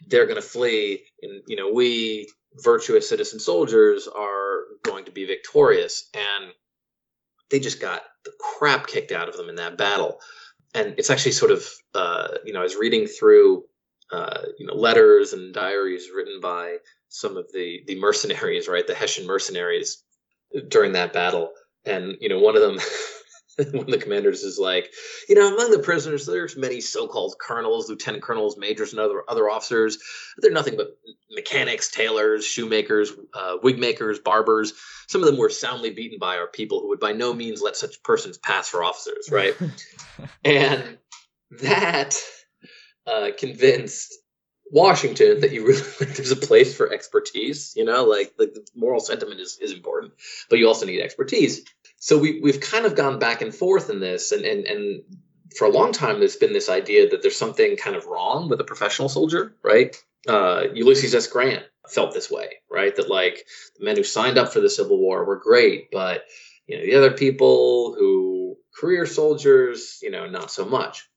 [0.07, 1.03] they're going to flee.
[1.21, 2.29] And you know we
[2.63, 6.09] virtuous citizen soldiers are going to be victorious.
[6.13, 6.51] And
[7.49, 10.19] they just got the crap kicked out of them in that battle.
[10.73, 13.63] And it's actually sort of uh, you know I was reading through
[14.11, 16.77] uh, you know letters and diaries written by
[17.09, 20.03] some of the the mercenaries, right, the Hessian mercenaries
[20.67, 21.51] during that battle.
[21.85, 22.79] And you know, one of them,
[23.71, 24.91] one of the commanders is like,
[25.29, 29.49] you know, among the prisoners, there's many so-called colonels, lieutenant colonels, majors, and other other
[29.49, 29.97] officers.
[30.37, 30.97] They're nothing but
[31.31, 34.73] mechanics, tailors, shoemakers, uh, wig makers, barbers.
[35.07, 37.77] Some of them were soundly beaten by our people, who would by no means let
[37.77, 39.55] such persons pass for officers, right?
[40.43, 40.97] and
[41.61, 42.21] that
[43.05, 44.13] uh, convinced
[44.71, 48.65] Washington that you really like, there's a place for expertise, you know, like, like the
[48.75, 50.13] moral sentiment is, is important,
[50.49, 51.63] but you also need expertise.
[51.97, 55.01] So we we've kind of gone back and forth in this, and and and
[55.57, 58.61] for a long time there's been this idea that there's something kind of wrong with
[58.61, 59.95] a professional soldier, right?
[60.27, 61.27] Uh, Ulysses S.
[61.27, 62.95] Grant felt this way, right?
[62.95, 63.45] That like
[63.79, 66.25] the men who signed up for the Civil War were great, but
[66.67, 71.09] you know the other people who career soldiers, you know, not so much.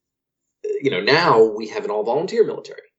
[0.80, 2.89] You know, now we have an all volunteer military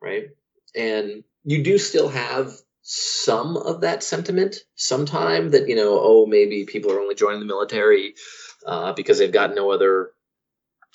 [0.00, 0.28] right?
[0.74, 6.64] And you do still have some of that sentiment sometime that, you know, oh, maybe
[6.64, 8.14] people are only joining the military
[8.66, 10.12] uh, because they've got no other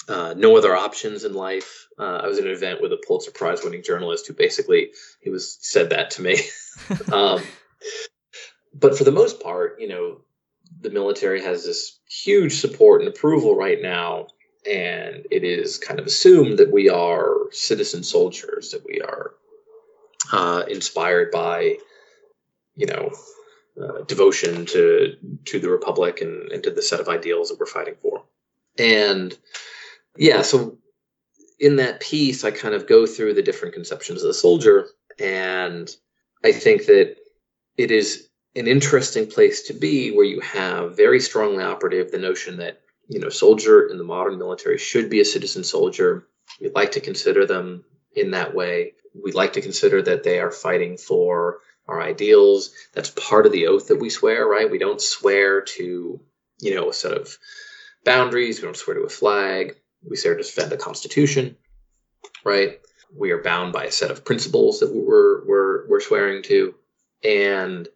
[0.10, 1.88] uh, no other options in life.
[1.98, 4.90] Uh, I was at an event with a Pulitzer Prize winning journalist who basically
[5.22, 6.40] he was said that to me.
[7.14, 7.42] um,
[8.74, 10.22] but for the most part, you know,
[10.82, 14.28] the military has this huge support and approval right now
[14.66, 19.34] and it is kind of assumed that we are citizen soldiers, that we are
[20.32, 21.78] uh, inspired by,
[22.76, 23.12] you know,
[23.82, 27.66] uh, devotion to to the republic and, and to the set of ideals that we're
[27.66, 28.24] fighting for.
[28.78, 29.38] And
[30.16, 30.78] yeah, so
[31.60, 35.90] in that piece, I kind of go through the different conceptions of the soldier, and
[36.44, 37.16] I think that
[37.78, 42.58] it is an interesting place to be where you have very strongly operative the notion
[42.58, 46.28] that you know, soldier in the modern military should be a citizen soldier.
[46.62, 47.84] We like to consider them
[48.16, 48.94] in that way.
[49.14, 52.72] We like to consider that they are fighting for our ideals.
[52.94, 54.70] That's part of the oath that we swear, right?
[54.70, 56.22] We don't swear to,
[56.60, 57.38] you know, a set of
[58.06, 58.60] boundaries.
[58.60, 59.76] We don't swear to a flag.
[60.10, 61.58] We swear to defend the Constitution,
[62.44, 62.80] right?
[63.16, 66.74] We are bound by a set of principles that we're we're we're swearing to,
[67.24, 67.88] and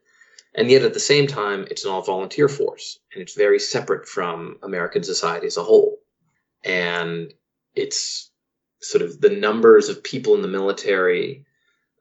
[0.58, 4.08] and yet at the same time, it's an all volunteer force and it's very separate
[4.08, 6.00] from American society as a whole.
[6.64, 7.32] And
[7.76, 8.32] it's
[8.82, 11.46] sort of the numbers of people in the military.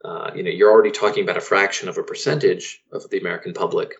[0.03, 3.53] Uh, you know, you're already talking about a fraction of a percentage of the American
[3.53, 3.93] public,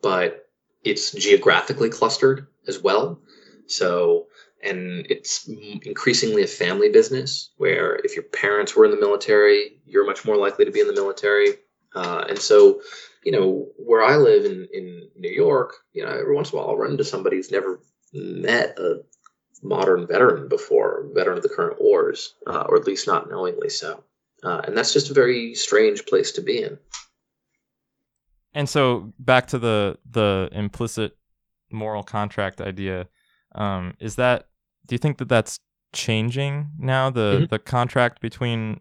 [0.00, 0.48] but
[0.82, 3.20] it's geographically clustered as well.
[3.66, 4.28] So,
[4.62, 5.48] and it's
[5.82, 10.36] increasingly a family business where if your parents were in the military, you're much more
[10.38, 11.56] likely to be in the military.
[11.94, 12.80] Uh, and so
[13.28, 16.62] you know, where I live in, in New York, you know, every once in a
[16.62, 17.78] while I'll run into somebody who's never
[18.14, 19.02] met a
[19.62, 24.02] modern veteran before, veteran of the current wars, uh, or at least not knowingly so.
[24.42, 26.78] Uh, and that's just a very strange place to be in.
[28.54, 31.14] And so back to the the implicit
[31.70, 33.08] moral contract idea,
[33.54, 34.48] um, is that
[34.86, 35.60] do you think that that's
[35.92, 37.44] changing now the mm-hmm.
[37.50, 38.80] the contract between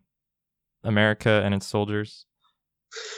[0.85, 2.25] America and its soldiers?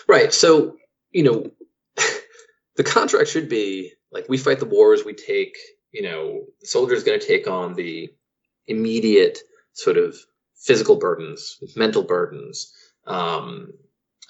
[0.08, 0.34] Right.
[0.34, 0.76] So
[1.12, 1.52] you know,
[2.76, 5.58] the contract should be like we fight the wars, we take,
[5.92, 8.10] you know, the soldier is going to take on the
[8.68, 9.40] immediate
[9.74, 10.16] sort of
[10.56, 12.74] physical burdens, mental burdens,
[13.08, 13.74] um,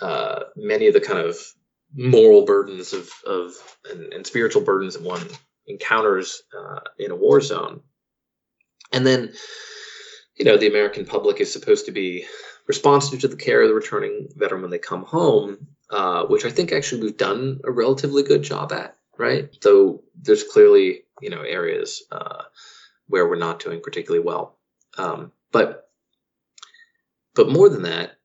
[0.01, 1.37] uh, many of the kind of
[1.95, 3.53] moral burdens of, of
[3.89, 5.25] and, and spiritual burdens that one
[5.67, 7.81] encounters uh, in a war zone.
[8.91, 9.33] And then,
[10.35, 12.25] you know, the American public is supposed to be
[12.67, 16.49] responsive to the care of the returning veteran when they come home uh, which I
[16.49, 19.49] think actually we've done a relatively good job at, right?
[19.61, 22.43] So there's clearly you know areas uh,
[23.07, 24.57] where we're not doing particularly well,
[24.97, 25.89] um, but
[27.35, 28.17] but more than that,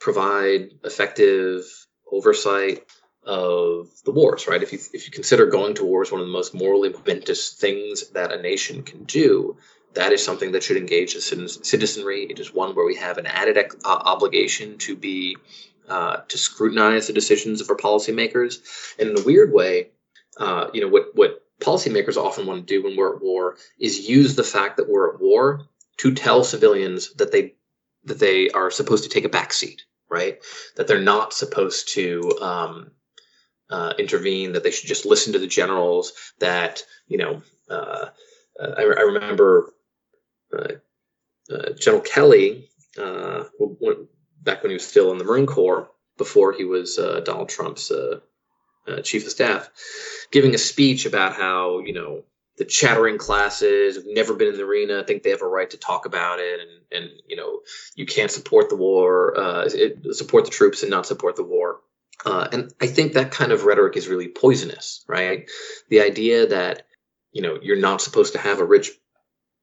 [0.00, 1.64] provide effective
[2.10, 2.84] oversight
[3.24, 4.62] of the wars, right?
[4.62, 7.52] If you if you consider going to war as one of the most morally momentous
[7.52, 9.56] things that a nation can do,
[9.94, 12.24] that is something that should engage the citizenry.
[12.24, 15.36] It is one where we have an added uh, obligation to be
[15.88, 18.58] uh, to scrutinize the decisions of our policymakers.
[18.98, 19.90] And in a weird way,
[20.38, 24.08] uh, you know, what, what policymakers often want to do when we're at war is
[24.08, 25.66] use the fact that we're at war
[25.98, 27.54] to tell civilians that they
[28.04, 30.38] that they are supposed to take a back seat, right?
[30.76, 32.90] That they're not supposed to um,
[33.68, 36.12] uh, intervene, that they should just listen to the generals.
[36.38, 38.06] That you know, uh,
[38.60, 39.74] uh I, I, remember
[40.56, 40.74] uh,
[41.52, 44.08] uh, General Kelly when,
[44.42, 47.92] back when he was still in the Marine Corps, before he was Donald Trump's
[49.02, 49.70] chief of staff,
[50.30, 52.24] giving a speech about how you know
[52.58, 55.04] the chattering classes who've never been in the arena.
[55.04, 57.60] Think they have a right to talk about it and and you know
[57.94, 61.80] you can't support the war uh, it, support the troops and not support the war.
[62.26, 65.48] Uh, and i think that kind of rhetoric is really poisonous right?
[65.88, 66.86] The idea that
[67.32, 68.90] you know you're not supposed to have a rich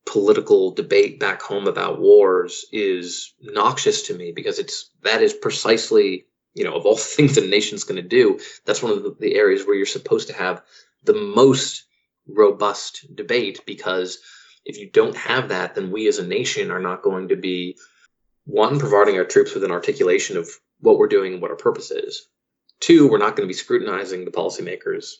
[0.05, 6.25] political debate back home about wars is noxious to me because it's that is precisely
[6.53, 9.35] you know of all things a nation's going to do that's one of the, the
[9.35, 10.61] areas where you're supposed to have
[11.03, 11.85] the most
[12.27, 14.19] robust debate because
[14.65, 17.77] if you don't have that, then we as a nation are not going to be
[18.45, 20.49] one, providing our troops with an articulation of
[20.79, 22.27] what we're doing and what our purpose is.
[22.79, 25.13] Two, we're not going to be scrutinizing the policymakers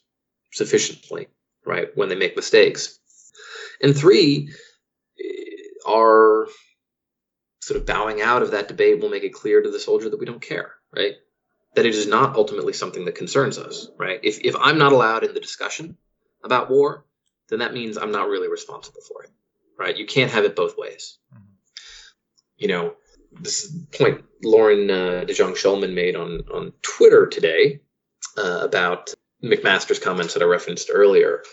[0.51, 1.27] sufficiently,
[1.65, 2.99] right, when they make mistakes.
[3.81, 4.49] And three,
[5.87, 6.47] our
[7.61, 10.19] sort of bowing out of that debate will make it clear to the soldier that
[10.19, 11.13] we don't care, right?
[11.75, 14.19] That it is not ultimately something that concerns us, right?
[14.23, 15.97] If, if I'm not allowed in the discussion,
[16.45, 17.03] about war,
[17.49, 19.31] then that means I'm not really responsible for it,
[19.77, 19.97] right?
[19.97, 21.17] You can't have it both ways.
[21.33, 21.43] Mm-hmm.
[22.57, 22.93] You know,
[23.31, 27.81] this point Loren uh, DeJonge Schulman made on on Twitter today
[28.37, 29.13] uh, about
[29.43, 31.43] McMaster's comments that I referenced earlier.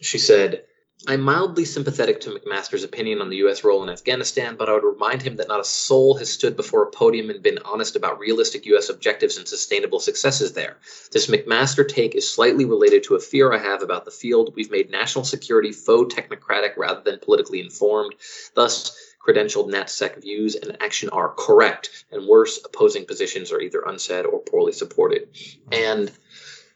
[0.00, 0.64] She said,
[1.06, 3.64] I'm mildly sympathetic to McMaster's opinion on the U.S.
[3.64, 6.82] role in Afghanistan, but I would remind him that not a soul has stood before
[6.82, 8.90] a podium and been honest about realistic U.S.
[8.90, 10.76] objectives and sustainable successes there.
[11.10, 14.52] This McMaster take is slightly related to a fear I have about the field.
[14.54, 18.14] We've made national security faux technocratic rather than politically informed.
[18.54, 18.94] Thus,
[19.26, 24.40] credentialed NatSec views and action are correct, and worse, opposing positions are either unsaid or
[24.40, 25.28] poorly supported.
[25.72, 26.10] And,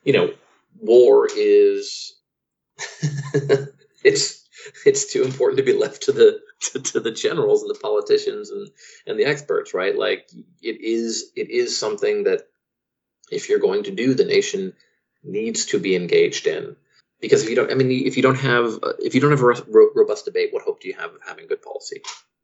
[0.03, 0.33] you know,
[0.81, 2.15] war is.
[4.05, 4.47] it's
[4.87, 8.51] it's too important to be left to the to, to, the generals and the politicians
[8.51, 8.69] and
[9.07, 9.97] and the experts right?
[9.97, 10.31] Like
[10.63, 12.49] it is it is something that
[13.31, 14.75] if you're going to do the nation
[15.23, 16.77] needs to be engaged in.
[17.21, 19.47] Because if you don't i mean if you don't have if you don't have a
[19.47, 22.03] ro- robust debate what hope do you have of having good policy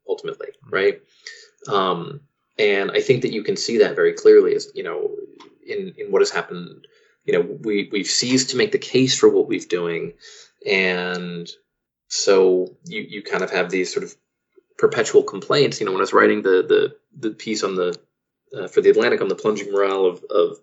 [0.08, 0.74] ultimately mm-hmm.
[0.74, 1.00] right?
[1.68, 2.20] Um,
[2.58, 5.10] and i think that you can see that very clearly as you know
[5.70, 6.86] in in what has happened.
[7.24, 10.14] You know we we've ceased to make the case for what we've doing
[10.66, 11.48] and
[12.08, 14.14] so you you kind of have these sort of
[14.78, 15.80] perpetual complaints.
[15.80, 17.96] You know, when I was writing the the the piece on the
[18.56, 20.58] uh, for the Atlantic on the plunging morale of of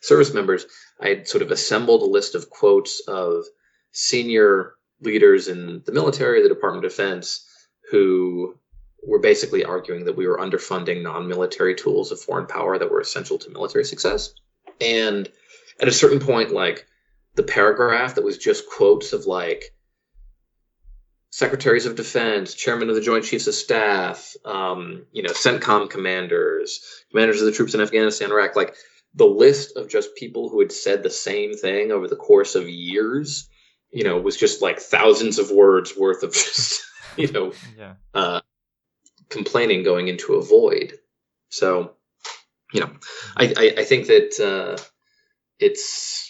[0.00, 0.66] service members,
[1.00, 3.44] I had sort of assembled a list of quotes of
[3.92, 7.44] senior leaders in the military, the Department of Defense,
[7.90, 8.58] who
[9.02, 13.38] were basically arguing that we were underfunding non-military tools of foreign power that were essential
[13.38, 14.34] to military success.
[14.80, 15.30] And
[15.80, 16.86] at a certain point, like
[17.36, 19.74] the paragraph that was just quotes of like
[21.30, 26.80] secretaries of defense, chairman of the Joint Chiefs of Staff, um, you know, CENTCOM commanders,
[27.10, 28.74] commanders of the troops in Afghanistan, Iraq, like
[29.14, 32.68] the list of just people who had said the same thing over the course of
[32.68, 33.50] years,
[33.90, 36.82] you know, was just like thousands of words worth of just,
[37.18, 37.94] you know, yeah.
[38.14, 38.40] uh,
[39.28, 40.94] complaining going into a void.
[41.50, 41.92] So,
[42.72, 42.90] you know,
[43.36, 44.82] I, I, I think that uh,
[45.58, 46.25] it's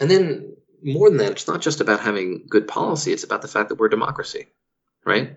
[0.00, 3.48] and then more than that, it's not just about having good policy, it's about the
[3.48, 4.46] fact that we're a democracy,
[5.04, 5.36] right?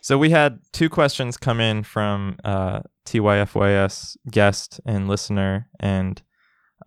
[0.00, 6.20] So we had two questions come in from uh, TYFYS guest and listener and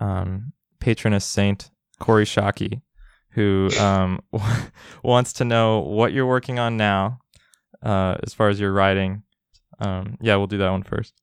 [0.01, 2.81] um, patroness saint Kori Schake,
[3.29, 4.19] who um,
[5.03, 7.19] wants to know what you're working on now
[7.83, 9.23] uh, as far as your writing.
[9.79, 11.13] Um, yeah, we'll do that one first.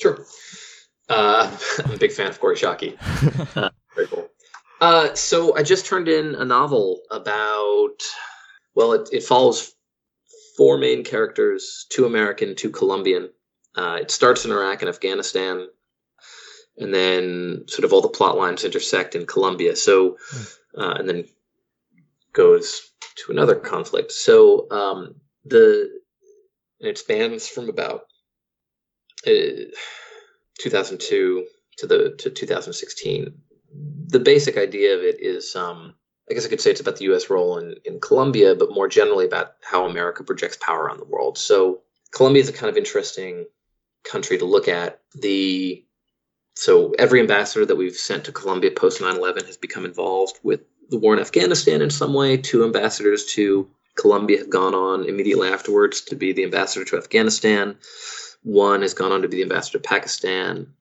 [0.00, 0.24] Sure.
[1.08, 2.96] Uh, I'm a big fan of Kori Schake.
[3.98, 4.28] Uh, very cool.
[4.80, 8.02] Uh, so I just turned in a novel about.
[8.74, 9.72] Well, it, it follows
[10.56, 13.30] four main characters: two American, two Colombian.
[13.74, 15.66] Uh, it starts in Iraq and Afghanistan,
[16.76, 19.76] and then sort of all the plot lines intersect in Colombia.
[19.76, 20.80] So, hmm.
[20.80, 21.24] uh, and then
[22.32, 24.12] goes to another conflict.
[24.12, 25.90] So um, the
[26.80, 28.02] it spans from about
[29.26, 29.66] uh,
[30.60, 31.46] 2002
[31.78, 33.34] to the to 2016
[33.72, 35.94] the basic idea of it is um,
[36.30, 37.30] I guess I could say it's about the U.S.
[37.30, 41.38] role in, in Colombia, but more generally about how America projects power around the world.
[41.38, 43.46] So Colombia is a kind of interesting
[44.04, 45.00] country to look at.
[45.14, 45.84] The
[46.54, 50.60] so every ambassador that we've sent to Colombia post 9/11 has become involved with
[50.90, 52.36] the war in Afghanistan in some way.
[52.36, 57.76] Two ambassadors to Colombia have gone on immediately afterwards to be the ambassador to Afghanistan.
[58.42, 60.74] One has gone on to be the ambassador to Pakistan.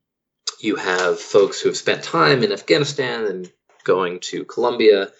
[0.60, 3.52] You have folks who have spent time in Afghanistan and
[3.84, 5.12] going to Colombia,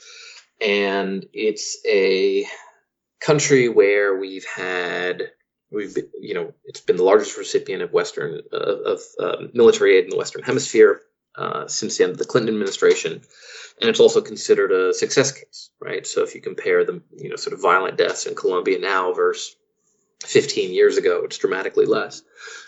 [0.62, 2.46] and it's a
[3.20, 5.32] country where we've had
[5.72, 9.98] we've been, you know it's been the largest recipient of Western uh, of uh, military
[9.98, 11.02] aid in the Western Hemisphere
[11.36, 13.22] uh, since the end of the Clinton administration,
[13.82, 16.06] and it's also considered a success case, right?
[16.06, 19.56] So if you compare the you know sort of violent deaths in Colombia now versus
[20.24, 22.24] 15 years ago, it's dramatically less.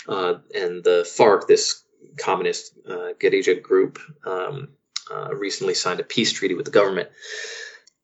[0.07, 1.84] Uh, and the FARC, this
[2.18, 4.70] communist uh, guerrilla group, um,
[5.12, 7.10] uh, recently signed a peace treaty with the government.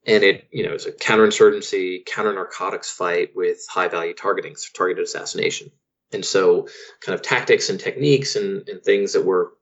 [0.08, 4.70] And it, you know, is a counterinsurgency, counter narcotics fight with high value targeting, so
[4.74, 5.72] targeted assassination.
[6.12, 6.68] And so,
[7.02, 9.54] kind of tactics and techniques and, and things that were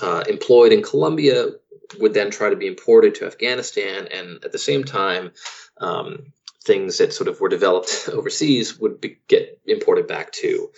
[0.00, 1.50] uh, employed in Colombia
[1.98, 4.08] would then try to be imported to Afghanistan.
[4.08, 5.32] And at the same time,
[5.78, 6.32] um,
[6.64, 10.70] things that sort of were developed overseas would be, get imported back to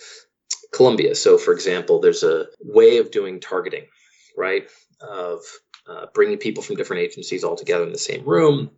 [0.75, 1.15] Colombia.
[1.15, 3.85] So, for example, there's a way of doing targeting,
[4.37, 4.67] right?
[5.01, 5.39] Of
[5.87, 8.71] uh, bringing people from different agencies all together in the same room,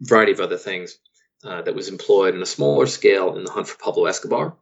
[0.00, 0.98] variety of other things
[1.44, 4.56] uh, that was employed in a smaller scale in the hunt for Pablo Escobar.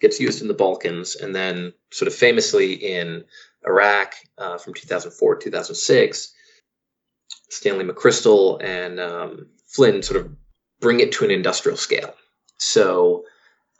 [0.00, 3.24] Gets used in the Balkans, and then sort of famously in
[3.66, 6.32] Iraq uh, from 2004 to 2006.
[7.48, 10.30] Stanley McChrystal and um, Flynn sort of
[10.80, 12.14] bring it to an industrial scale.
[12.58, 13.24] So,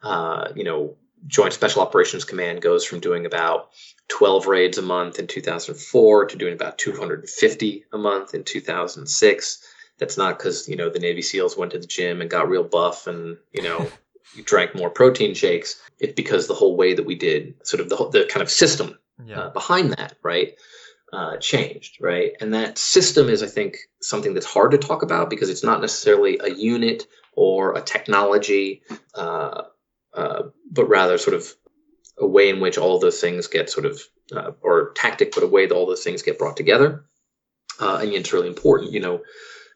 [0.03, 0.97] uh, you know,
[1.27, 3.71] Joint Special Operations Command goes from doing about
[4.09, 9.65] 12 raids a month in 2004 to doing about 250 a month in 2006.
[9.99, 12.65] That's not because, you know, the Navy SEALs went to the gym and got real
[12.65, 13.91] buff and, you know,
[14.45, 15.81] drank more protein shakes.
[15.99, 18.51] It's because the whole way that we did sort of the, whole, the kind of
[18.51, 19.41] system Yeah.
[19.41, 20.55] uh, behind that, right,
[21.13, 22.33] uh, changed, right?
[22.41, 25.81] And that system is, I think, something that's hard to talk about because it's not
[25.81, 28.83] necessarily a unit or a technology,
[29.15, 29.63] uh,
[30.13, 31.53] uh, but rather sort of
[32.19, 34.01] a way in which all of those things get sort of,
[34.35, 37.05] uh, or tactic, but a way that all those things get brought together.
[37.79, 38.93] Uh, and it's really important.
[38.93, 39.21] You know,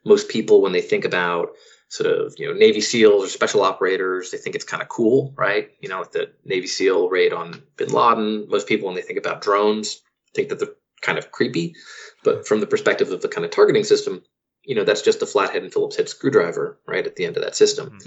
[0.05, 1.51] most people, when they think about
[1.91, 4.31] sort of you know Navy SEALs or special operators.
[4.31, 5.71] They think it's kind of cool, right?
[5.81, 8.49] You know, like the Navy SEAL raid on Bin Laden.
[8.49, 10.01] Most people, when they think about drones,
[10.35, 11.75] think that they're kind of creepy.
[12.23, 14.23] But from the perspective of the kind of targeting system,
[14.65, 17.43] you know, that's just a flathead and Phillips head screwdriver right at the end of
[17.43, 17.99] that system.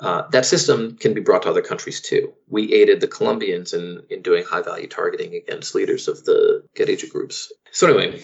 [0.00, 2.32] Uh, that system can be brought to other countries too.
[2.48, 7.06] We aided the Colombians in, in doing high value targeting against leaders of the guerrilla
[7.08, 7.52] groups.
[7.70, 8.22] So anyway,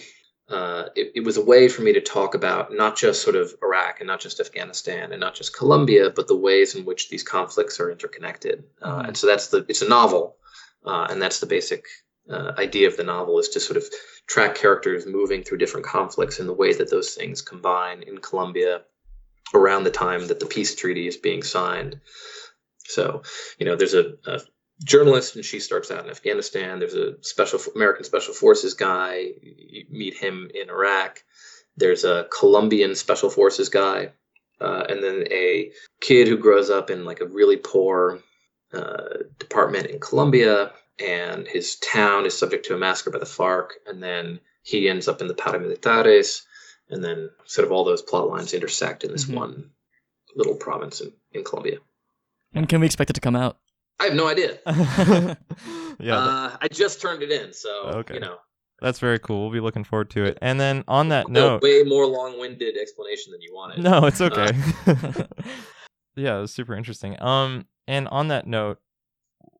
[0.49, 3.53] uh, it, it was a way for me to talk about not just sort of
[3.63, 7.23] Iraq and not just Afghanistan and not just Colombia, but the ways in which these
[7.23, 8.63] conflicts are interconnected.
[8.81, 10.37] Uh, and so that's the it's a novel,
[10.85, 11.85] uh, and that's the basic
[12.29, 13.83] uh, idea of the novel is to sort of
[14.27, 18.81] track characters moving through different conflicts and the way that those things combine in Colombia
[19.53, 21.99] around the time that the peace treaty is being signed.
[22.85, 23.23] So,
[23.57, 24.41] you know, there's a, a
[24.83, 26.79] journalist and she starts out in Afghanistan.
[26.79, 29.31] There's a special American special forces guy.
[29.41, 31.23] You meet him in Iraq.
[31.77, 34.11] There's a Colombian special forces guy,
[34.59, 35.71] uh, and then a
[36.01, 38.19] kid who grows up in like a really poor
[38.73, 40.73] uh, department in Colombia,
[41.03, 45.07] and his town is subject to a massacre by the FARC, and then he ends
[45.07, 46.41] up in the paramilitares,
[46.89, 49.35] and then sort of all those plot lines intersect in this Mhm.
[49.35, 49.71] one
[50.35, 51.77] little province in, in Colombia.
[52.53, 53.57] And can we expect it to come out?
[53.99, 54.57] I have no idea.
[55.99, 57.69] yeah, uh, I just turned it in, so
[57.99, 58.13] Okay.
[58.15, 58.37] you know.
[58.81, 59.41] that's very cool.
[59.41, 60.37] We'll be looking forward to it.
[60.41, 63.79] And then on that note, way more long-winded explanation than you wanted.
[63.83, 65.25] no, it's Uh, okay.
[66.15, 67.21] yeah, it was super interesting.
[67.21, 68.79] Um, and on that note,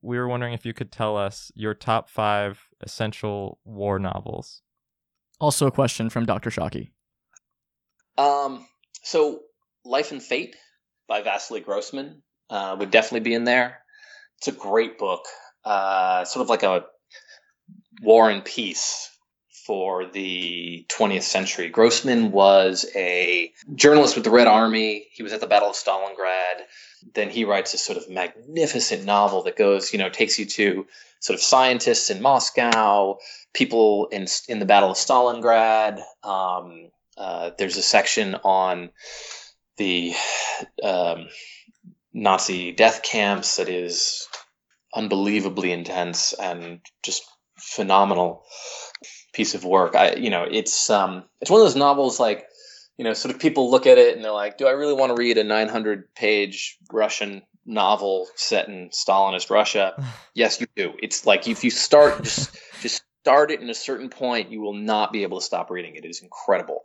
[0.02, 4.62] we were wondering if you could tell us your top five essential war novels.
[5.40, 6.50] Also, a question from Dr.
[6.50, 6.92] Schake.
[8.18, 8.68] Um,
[9.04, 9.42] so
[9.86, 10.56] Life and Fate
[11.08, 13.80] by Vasily Grossman uh, would definitely be in there.
[14.38, 15.26] It's a great book,
[15.66, 16.86] uh, sort of like a
[18.02, 19.10] war and peace
[19.66, 21.70] for the 20th century.
[21.70, 25.08] Grossman was a journalist with the Red Army.
[25.12, 26.64] He was at the Battle of Stalingrad.
[27.14, 30.86] Then he writes this sort of magnificent novel that goes, you know, takes you to
[31.20, 33.18] sort of scientists in Moscow,
[33.54, 36.02] people in in the Battle of Stalingrad.
[36.24, 38.90] Um, uh, there's a section on
[39.78, 40.14] the
[40.84, 41.28] um,
[42.14, 44.28] Nazi death camps that is
[44.94, 47.24] unbelievably intense and just
[47.58, 48.44] phenomenal
[49.34, 49.96] piece of work.
[49.96, 52.46] I, you know, it's um, it's one of those novels like,
[53.00, 55.16] you know, sort of people look at it and they're like, do I really want
[55.16, 60.06] to read a 900 page Russian novel set in Stalinist Russia?
[60.34, 60.92] yes, you do.
[61.02, 64.74] It's like if you start just just start it in a certain point, you will
[64.74, 66.04] not be able to stop reading it.
[66.04, 66.84] It is incredible.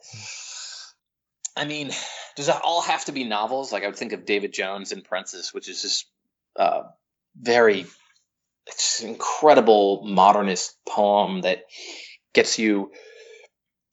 [1.57, 1.91] I mean,
[2.37, 3.73] does that all have to be novels?
[3.73, 6.07] Like I would think of David Jones In Parenthesis, which is just
[6.55, 6.83] uh,
[7.37, 7.87] very
[8.69, 11.65] it's an incredible modernist poem that
[12.33, 12.93] gets you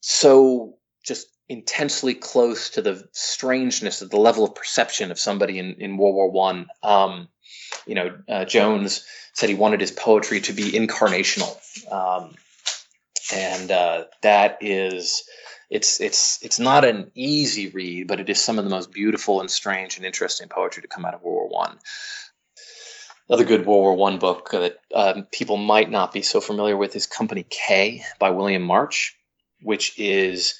[0.01, 5.73] so just intensely close to the strangeness of the level of perception of somebody in,
[5.79, 6.67] in World War One.
[6.81, 7.27] Um,
[7.85, 11.53] you know, uh, Jones said he wanted his poetry to be incarnational,
[11.91, 12.35] um,
[13.33, 15.23] and uh, that is
[15.69, 19.41] it's it's it's not an easy read, but it is some of the most beautiful
[19.41, 21.79] and strange and interesting poetry to come out of World War One.
[23.27, 26.95] Another good World War One book that um, people might not be so familiar with
[26.95, 29.17] is Company K by William March,
[29.61, 30.55] which is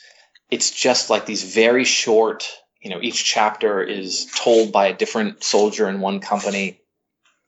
[0.51, 2.47] it's just like these very short.
[2.81, 6.81] You know, each chapter is told by a different soldier in one company.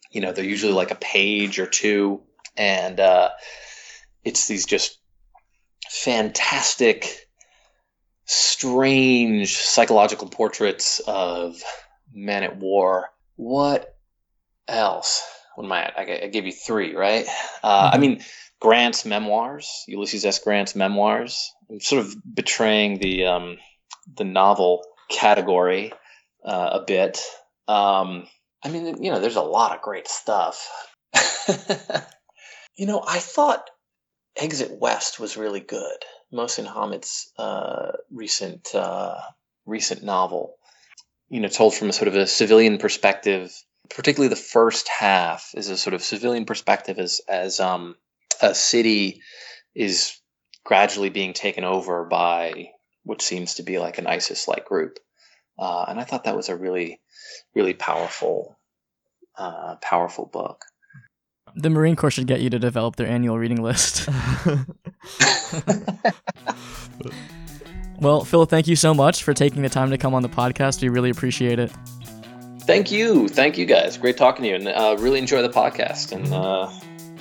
[0.09, 2.21] You know, they're usually like a page or two,
[2.55, 3.29] and uh,
[4.23, 4.99] it's these just
[5.89, 7.27] fantastic,
[8.25, 11.61] strange psychological portraits of
[12.13, 13.09] men at war.
[13.35, 13.95] What
[14.67, 15.27] else?
[15.55, 15.93] What am I at?
[15.97, 17.25] I, I gave you three, right?
[17.63, 18.23] Uh, I mean,
[18.63, 20.39] Grant's memoirs, Ulysses S.
[20.39, 21.51] Grant's memoirs.
[21.69, 23.57] I'm sort of betraying the um,
[24.15, 25.91] the novel category
[26.45, 27.19] uh, a bit.
[27.67, 28.25] Um,
[28.63, 30.65] I mean, you know, there's a lot of great stuff.
[32.77, 33.69] you know, I thought
[34.37, 35.97] Exit West was really good.
[36.33, 39.19] Mohsin Hamid's uh, recent uh,
[39.65, 40.55] recent novel.
[41.27, 43.51] You know, told from a sort of a civilian perspective
[43.89, 47.95] particularly the first half is a sort of civilian perspective as as um,
[48.43, 49.21] a city
[49.73, 50.19] is
[50.63, 52.69] gradually being taken over by
[53.03, 54.99] what seems to be like an ISIS like group.
[55.57, 57.01] Uh, and I thought that was a really,
[57.55, 58.57] really powerful,
[59.37, 60.65] uh, powerful book.
[61.55, 64.07] The Marine Corps should get you to develop their annual reading list.
[67.99, 70.81] well, Phil, thank you so much for taking the time to come on the podcast.
[70.81, 71.71] We really appreciate it.
[72.61, 73.27] Thank you.
[73.27, 73.97] Thank you guys.
[73.97, 76.71] Great talking to you and uh, really enjoy the podcast and uh,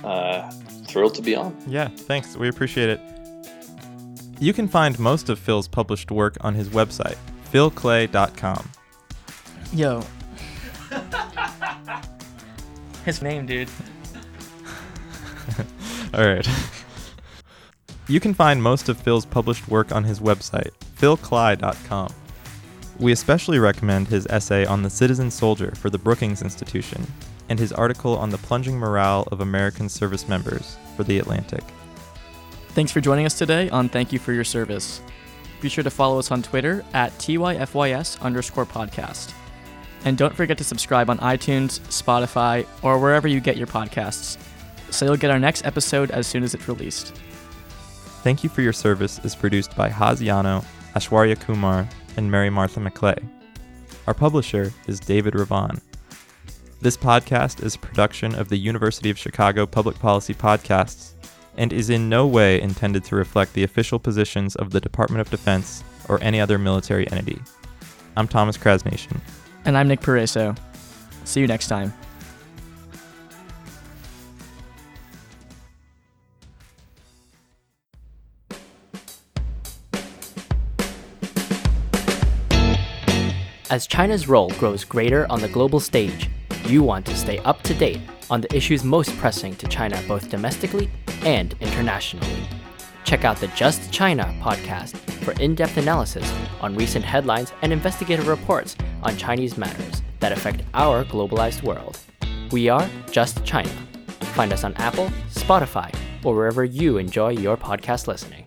[0.06, 0.50] uh,
[0.92, 1.56] thrilled to be on.
[1.66, 2.36] Yeah, thanks.
[2.36, 3.00] We appreciate it.
[4.38, 7.16] You can find most of Phil's published work on his website,
[7.50, 8.68] philklay.com.
[9.72, 10.04] Yo.
[13.04, 13.68] His name, dude.
[16.14, 16.46] All right.
[18.08, 22.12] You can find most of Phil's published work on his website, philklay.com.
[22.98, 27.06] We especially recommend his essay on the citizen soldier for the Brookings Institution
[27.48, 31.64] and his article on the plunging morale of American service members for The Atlantic.
[32.68, 35.02] Thanks for joining us today on Thank You for Your Service.
[35.60, 39.32] Be sure to follow us on Twitter at TYFYS underscore podcast.
[40.04, 44.36] And don't forget to subscribe on iTunes, Spotify, or wherever you get your podcasts,
[44.90, 47.14] so you'll get our next episode as soon as it's released.
[48.22, 50.64] Thank You for Your Service is produced by Haziano,
[50.94, 53.22] Ashwarya Kumar, and Mary Martha McClay.
[54.06, 55.80] Our publisher is David Ravon.
[56.82, 61.12] This podcast is a production of the University of Chicago Public Policy Podcasts
[61.56, 65.30] and is in no way intended to reflect the official positions of the Department of
[65.30, 67.40] Defense or any other military entity.
[68.16, 69.20] I'm Thomas Krasnation.
[69.64, 70.58] And I'm Nick Pereso.
[71.22, 71.94] See you next time.
[83.70, 86.28] As China's role grows greater on the global stage,
[86.66, 88.00] you want to stay up to date
[88.30, 90.90] on the issues most pressing to China both domestically
[91.24, 92.48] and internationally.
[93.04, 98.28] Check out the Just China podcast for in depth analysis on recent headlines and investigative
[98.28, 101.98] reports on Chinese matters that affect our globalized world.
[102.50, 103.70] We are Just China.
[104.34, 105.94] Find us on Apple, Spotify,
[106.24, 108.46] or wherever you enjoy your podcast listening.